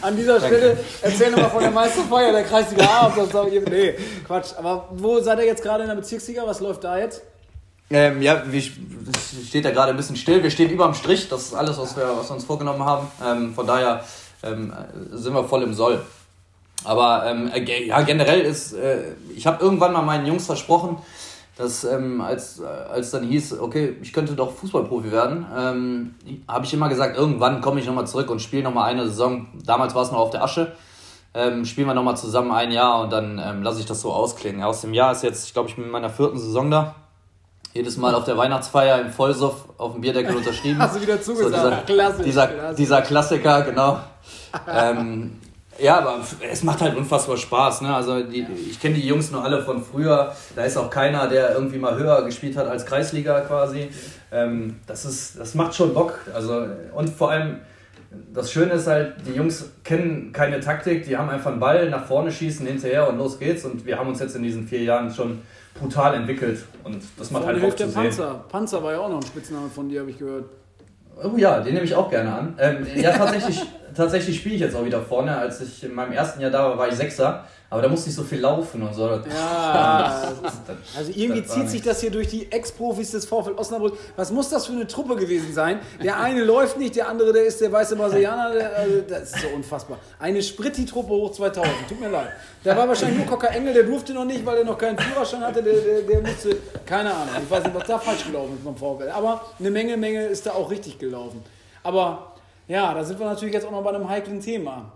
[0.00, 0.56] An dieser danke.
[0.56, 3.06] Stelle erzähl nochmal von der Meisterfeier der Kreisliga A.
[3.06, 3.94] Ob das da, nee,
[4.26, 4.52] Quatsch.
[4.58, 6.42] Aber wo seid ihr jetzt gerade in der Bezirksliga?
[6.44, 7.22] Was läuft da jetzt?
[7.90, 8.60] Ähm, ja, wie,
[9.46, 10.42] steht da gerade ein bisschen still.
[10.42, 11.28] Wir stehen über dem Strich.
[11.28, 13.06] Das ist alles, was wir, was wir uns vorgenommen haben.
[13.24, 14.04] Ähm, von daher
[14.42, 14.72] ähm,
[15.12, 16.02] sind wir voll im Soll.
[16.82, 20.98] Aber ähm, äh, ja, generell ist, äh, ich habe irgendwann mal meinen Jungs versprochen,
[21.56, 26.14] dass ähm, als, äh, als dann hieß, okay, ich könnte doch Fußballprofi werden, ähm,
[26.48, 29.46] habe ich immer gesagt, irgendwann komme ich nochmal zurück und spiele nochmal eine Saison.
[29.64, 30.72] Damals war es noch auf der Asche.
[31.36, 34.62] Ähm, spielen wir nochmal zusammen ein Jahr und dann ähm, lasse ich das so ausklingen.
[34.62, 36.94] Aus dem Jahr ist jetzt, ich glaube, ich bin in meiner vierten Saison da.
[37.72, 40.78] Jedes Mal auf der Weihnachtsfeier im Vollsuff auf dem Bierdeckel unterschrieben.
[40.80, 41.54] Hast du wieder zugesagt?
[41.56, 42.76] So dieser, Klassisch, dieser, Klassisch.
[42.76, 43.98] dieser Klassiker, genau.
[44.68, 45.40] ähm,
[45.78, 47.82] ja, aber es macht halt unfassbar Spaß.
[47.82, 47.94] Ne?
[47.94, 50.34] Also die, ich kenne die Jungs nur alle von früher.
[50.54, 53.88] Da ist auch keiner, der irgendwie mal höher gespielt hat als Kreisliga quasi.
[54.32, 56.20] Ähm, das, ist, das macht schon Bock.
[56.34, 57.60] Also, und vor allem,
[58.32, 61.04] das Schöne ist halt, die Jungs kennen keine Taktik.
[61.04, 63.64] Die haben einfach einen Ball, nach vorne schießen, hinterher und los geht's.
[63.64, 65.42] Und wir haben uns jetzt in diesen vier Jahren schon
[65.78, 66.64] brutal entwickelt.
[66.84, 68.44] Und das macht Vorne halt Bock zu der Panzer.
[68.48, 70.46] Panzer war ja auch noch ein Spitzname von dir, habe ich gehört.
[71.22, 72.54] Oh ja, den nehme ich auch gerne an.
[72.58, 73.62] Ähm, ja, tatsächlich,
[73.94, 75.36] tatsächlich spiele ich jetzt auch wieder vorne.
[75.36, 77.44] Als ich in meinem ersten Jahr da war, war ich Sechser.
[77.74, 79.08] Aber da musste ich so viel laufen und so.
[79.08, 80.32] Ja,
[80.96, 83.98] also irgendwie zieht sich das hier durch die Ex-Profis des VfL Osnabrück.
[84.14, 85.80] Was muss das für eine Truppe gewesen sein?
[86.00, 88.52] Der eine läuft nicht, der andere, der ist der weiße Brasilianer.
[88.52, 89.98] Der, also, das ist so unfassbar.
[90.20, 91.88] Eine Spritti-Truppe hoch 2000.
[91.88, 92.28] Tut mir leid.
[92.62, 95.40] Da war wahrscheinlich nur Cocker Engel, der durfte noch nicht, weil er noch keinen Führerschein
[95.40, 95.60] hatte.
[95.60, 97.34] Der, der, der musste, keine Ahnung.
[97.42, 99.08] Ich weiß nicht, was da falsch gelaufen ist beim VfL.
[99.08, 101.42] Aber eine Menge, Menge ist da auch richtig gelaufen.
[101.82, 102.33] Aber
[102.66, 104.92] ja, da sind wir natürlich jetzt auch noch bei einem heiklen Thema.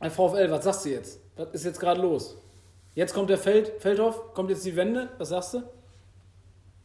[0.00, 1.20] VfL, was sagst du jetzt?
[1.36, 2.36] Was ist jetzt gerade los?
[2.94, 5.62] Jetzt kommt der Feld, Feldhoff, kommt jetzt die Wende, was sagst du?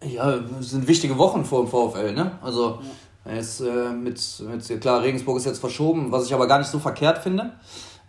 [0.03, 2.37] Ja, es sind wichtige Wochen vor dem VfL, ne?
[2.41, 2.79] Also
[3.25, 3.33] ja.
[3.33, 6.79] jetzt äh, mit, mit, klar, Regensburg ist jetzt verschoben, was ich aber gar nicht so
[6.79, 7.53] verkehrt finde.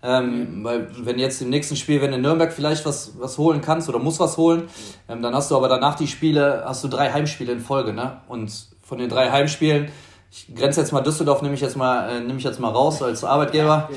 [0.03, 0.65] Ähm, mhm.
[0.65, 3.89] Weil wenn jetzt im nächsten Spiel, wenn du in Nürnberg vielleicht was, was holen kannst
[3.89, 4.69] oder musst was holen,
[5.09, 8.21] ähm, dann hast du aber danach die Spiele, hast du drei Heimspiele in Folge, ne?
[8.29, 8.53] Und
[8.83, 9.91] von den drei Heimspielen
[10.31, 13.03] ich grenze jetzt mal Düsseldorf, nehme ich jetzt mal, äh, nehme ich jetzt mal raus
[13.03, 13.89] als Arbeitgeber.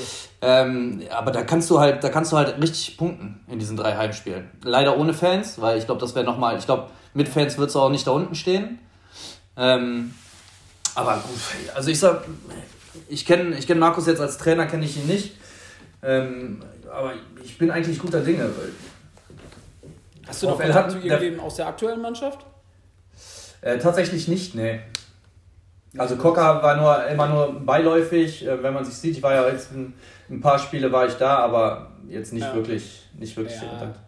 [0.41, 3.96] Ähm, aber da kannst du halt, da kannst du halt richtig punkten in diesen drei
[3.96, 4.50] Heimspielen.
[4.63, 7.76] Leider ohne Fans, weil ich glaube, das wäre nochmal, ich glaube, mit Fans wird es
[7.76, 8.80] auch nicht da unten stehen.
[9.58, 10.13] Ähm,
[10.96, 11.39] aber gut,
[11.76, 12.24] also ich sag,
[13.10, 15.36] ich kenne ich kenn Markus jetzt als Trainer, kenne ich ihn nicht.
[16.02, 17.13] Ähm, aber
[17.44, 18.50] ich bin eigentlich guter Dinge.
[20.28, 22.46] Hast du noch Kontakt zu ihm aus der aktuellen Mannschaft?
[23.62, 24.82] Äh, tatsächlich nicht, nee.
[25.97, 29.17] Also Cocker war nur immer nur beiläufig, äh, wenn man sich sieht.
[29.17, 29.93] Ich war ja jetzt ein,
[30.30, 32.56] ein paar Spiele war ich da, aber jetzt nicht ja.
[32.56, 33.67] wirklich, nicht wirklich ja.
[33.67, 33.99] Kontakt.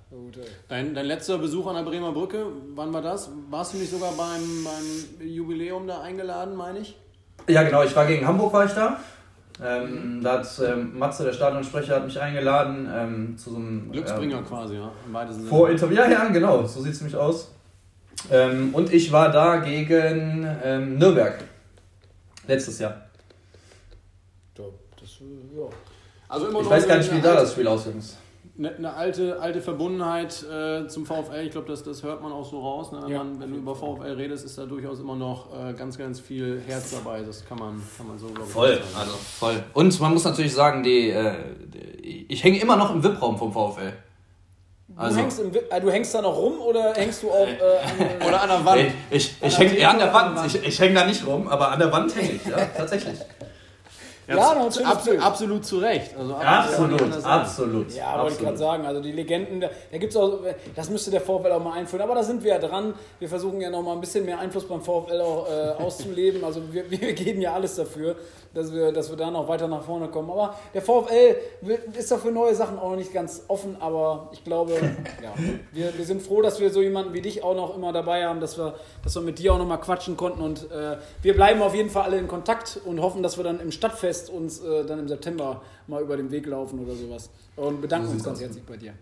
[0.70, 3.30] Dein, dein letzter Besuch an der Bremer Brücke, wann war das?
[3.50, 6.98] Warst du nicht sogar beim, beim Jubiläum da eingeladen, meine ich?
[7.48, 7.84] Ja, genau.
[7.84, 9.00] Ich war gegen Hamburg, war ich da.
[9.64, 14.38] Ähm, da hat ähm, Matze, der Stadionsprecher, hat mich eingeladen ähm, zu so einem Glücksbringer
[14.38, 14.92] ähm, quasi, ja.
[15.06, 15.96] Im weitesten Vorinterview.
[15.96, 16.66] Ja, ja, genau.
[16.66, 17.52] So sieht es nämlich aus.
[18.32, 21.44] Ähm, und ich war da gegen ähm, Nürnberg.
[22.48, 23.10] Letztes Jahr.
[24.56, 25.64] Das, ja.
[26.30, 28.18] Also immer ich weiß gar nicht, wie da das Spiel ausgegangen ist.
[28.58, 32.50] Eine, eine, alte, alte Verbundenheit äh, zum VfL, ich glaube, das, das hört man auch
[32.50, 32.92] so raus.
[32.92, 33.00] Ne?
[33.04, 33.18] Wenn, ja.
[33.18, 36.62] man, wenn du über VfL redest, ist da durchaus immer noch äh, ganz, ganz viel
[36.66, 37.24] Herz dabei.
[37.24, 39.64] Das kann man, kann man so, glaube ich, Voll, also voll.
[39.74, 41.34] Und man muss natürlich sagen, die, äh,
[41.66, 43.94] die ich hänge immer noch im VIP-Raum vom VfL.
[44.96, 48.22] Also, du, hängst im, äh, du hängst da noch rum oder hängst du auch äh,
[48.22, 48.82] an, oder an der Wand?
[49.10, 50.40] Ich, ich, ich hänge an der Wand.
[50.46, 53.18] Ich, ich hänge da nicht rum, aber an der Wand hänge ich, ja, tatsächlich.
[54.28, 55.22] Ja, Ja, noch ein schönes abs Bild.
[55.22, 56.16] absolut zu Recht.
[56.18, 57.26] Also Absolut, sagen.
[57.26, 57.94] absolut.
[57.94, 58.86] Ja, wollte ich gerade sagen.
[58.86, 60.40] Also die Legenden, da, da gibt's auch,
[60.76, 62.04] das müsste der VfL auch mal einführen.
[62.04, 62.94] Aber da sind wir ja dran.
[63.20, 66.44] Wir versuchen ja noch mal ein bisschen mehr Einfluss beim VfL auch äh, auszuleben.
[66.46, 68.16] Also wir, wir geben ja alles dafür,
[68.54, 70.30] dass wir, dass wir da noch weiter nach vorne kommen.
[70.30, 71.36] Aber der VfL
[71.98, 73.78] ist doch für neue Sachen auch noch nicht ganz offen.
[73.80, 74.74] Aber ich glaube,
[75.24, 75.34] ja,
[75.72, 78.40] wir, wir sind froh, dass wir so jemanden wie dich auch noch immer dabei haben,
[78.40, 80.42] dass wir, dass wir mit dir auch noch mal quatschen konnten.
[80.42, 83.60] Und äh, wir bleiben auf jeden Fall alle in Kontakt und hoffen, dass wir dann
[83.60, 87.30] im Stadtfest uns äh, dann im September mal über den Weg laufen oder sowas.
[87.56, 88.94] Und bedanken uns ganz herzlich bei dir.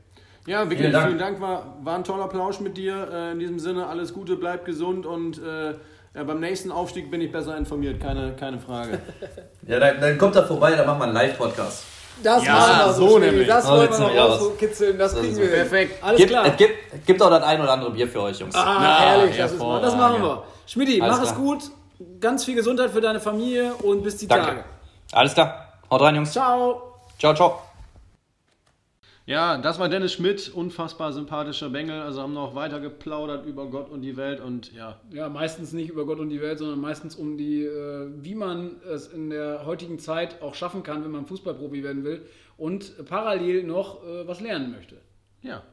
[0.48, 1.40] Ja, wirklich, Vielen vielen Dank.
[1.40, 1.42] Dank.
[1.42, 3.08] War, war ein toller Plausch mit dir.
[3.12, 5.76] Äh, in diesem Sinne, alles Gute, bleib gesund und äh,
[6.16, 9.00] ja, beim nächsten Aufstieg bin ich besser informiert, keine, keine Frage.
[9.68, 11.84] Ja, dann, dann kommt er vorbei, dann machen wir einen Live-Podcast.
[12.24, 13.48] Das Ja, machen wir so so, nämlich.
[13.48, 14.42] Das So wollen wir noch aus.
[14.42, 15.48] rauskitzeln, das kriegen ist wir.
[15.50, 16.04] Perfekt.
[16.04, 16.46] Alles Gibt, klar.
[16.48, 18.56] Es gibt, gibt auch das ein oder andere Bier für euch, Jungs.
[18.56, 20.44] Ah, Na, herrlich, das, ist mal, das machen wir.
[20.66, 21.36] Schmidti, mach es klar.
[21.42, 21.64] gut.
[22.20, 24.46] Ganz viel Gesundheit für deine Familie und bis die Danke.
[24.48, 24.64] Tage.
[25.12, 25.68] Alles klar.
[25.90, 26.32] Haut rein, Jungs.
[26.32, 26.82] Ciao.
[27.20, 27.71] Ciao, ciao.
[29.32, 32.02] Ja, das war Dennis Schmidt, unfassbar sympathischer Bengel.
[32.02, 35.90] Also haben noch weiter geplaudert über Gott und die Welt und ja, Ja, meistens nicht
[35.90, 39.66] über Gott und die Welt, sondern meistens um die, äh, wie man es in der
[39.66, 42.26] heutigen Zeit auch schaffen kann, wenn man Fußballprofi werden will
[42.58, 44.98] und parallel noch äh, was lernen möchte.
[45.42, 45.64] ja.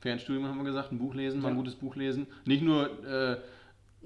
[0.00, 1.58] Fernstudium haben wir gesagt, ein Buch lesen, mal ein Ja.
[1.60, 2.28] gutes Buch lesen.
[2.44, 3.38] Nicht nur äh,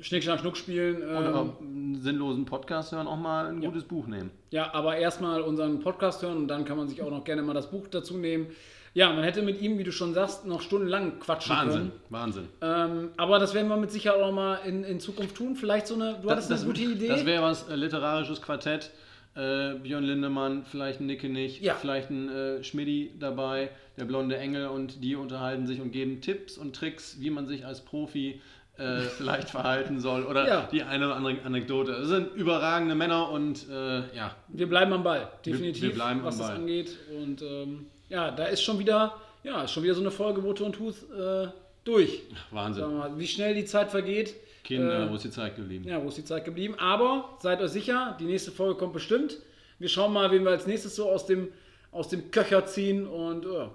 [0.01, 0.97] Schnick, Schnack, Schnuck spielen.
[1.03, 3.69] oder ähm, einen sinnlosen Podcast hören, auch mal ein Ja.
[3.69, 4.31] gutes Buch nehmen.
[4.51, 7.53] Ja, aber erstmal unseren Podcast hören und dann kann man sich auch noch gerne mal
[7.55, 8.47] das Buch dazu nehmen.
[8.95, 11.93] Ja, man hätte mit ihm, wie du schon sagst, noch stundenlang quatschen Wahnsinn, können.
[12.11, 12.49] Wahnsinn.
[12.61, 15.57] Ähm, aber das werden wir mit Sicherheit auch mal in, in Zukunft tun.
[15.57, 17.09] Vielleicht so eine, du hattest eine gute Idee.
[17.09, 18.91] Das wäre was, äh, literarisches Quartett.
[19.35, 21.73] Äh, Björn Lindemann, vielleicht ein Nicke nicht, Ja.
[21.75, 26.59] vielleicht ein äh, Schmidti dabei, der blonde Engel und die unterhalten sich und geben Tipps
[26.59, 28.43] und Tricks, wie man sich als Profi
[28.79, 30.69] äh, vielleicht verhalten soll oder Ja.
[30.73, 31.93] die eine oder andere Anekdote.
[31.93, 36.27] Das sind überragende Männer und äh, ja, wir bleiben am Ball, definitiv, wir bleiben am
[36.27, 36.57] was das Ball.
[36.57, 36.97] angeht.
[37.21, 40.73] Und ähm, ja, da ist schon wieder, ja, schon wieder so eine Folge Woto und
[40.75, 41.49] Tooth äh,
[41.85, 42.23] durch.
[42.51, 42.85] Wahnsinn.
[42.85, 44.35] Wir mal, wie schnell die Zeit vergeht.
[44.65, 45.85] Kinder, Äh, wo ist die Zeit geblieben?
[45.89, 46.75] Ja, wo ist die Zeit geblieben?
[46.79, 49.39] Aber seid euch sicher, die nächste Folge kommt bestimmt.
[49.79, 51.49] Wir schauen mal, wen wir als nächstes so aus dem,
[51.91, 53.07] aus dem Köcher ziehen.
[53.07, 53.71] Und ja,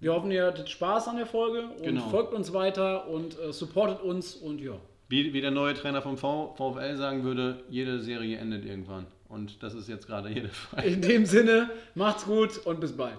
[0.00, 2.08] wir hoffen, ihr hattet Spaß an der Folge und Genau.
[2.08, 4.34] folgt uns weiter und äh, supportet uns.
[4.34, 4.72] Und ja,
[5.08, 9.06] Wie, wie der neue Trainer vom v VfL sagen würde, jede Serie endet irgendwann.
[9.28, 10.88] Und das ist jetzt gerade jede Folge.
[10.88, 13.18] in dem Sinne, macht's gut und bis bald.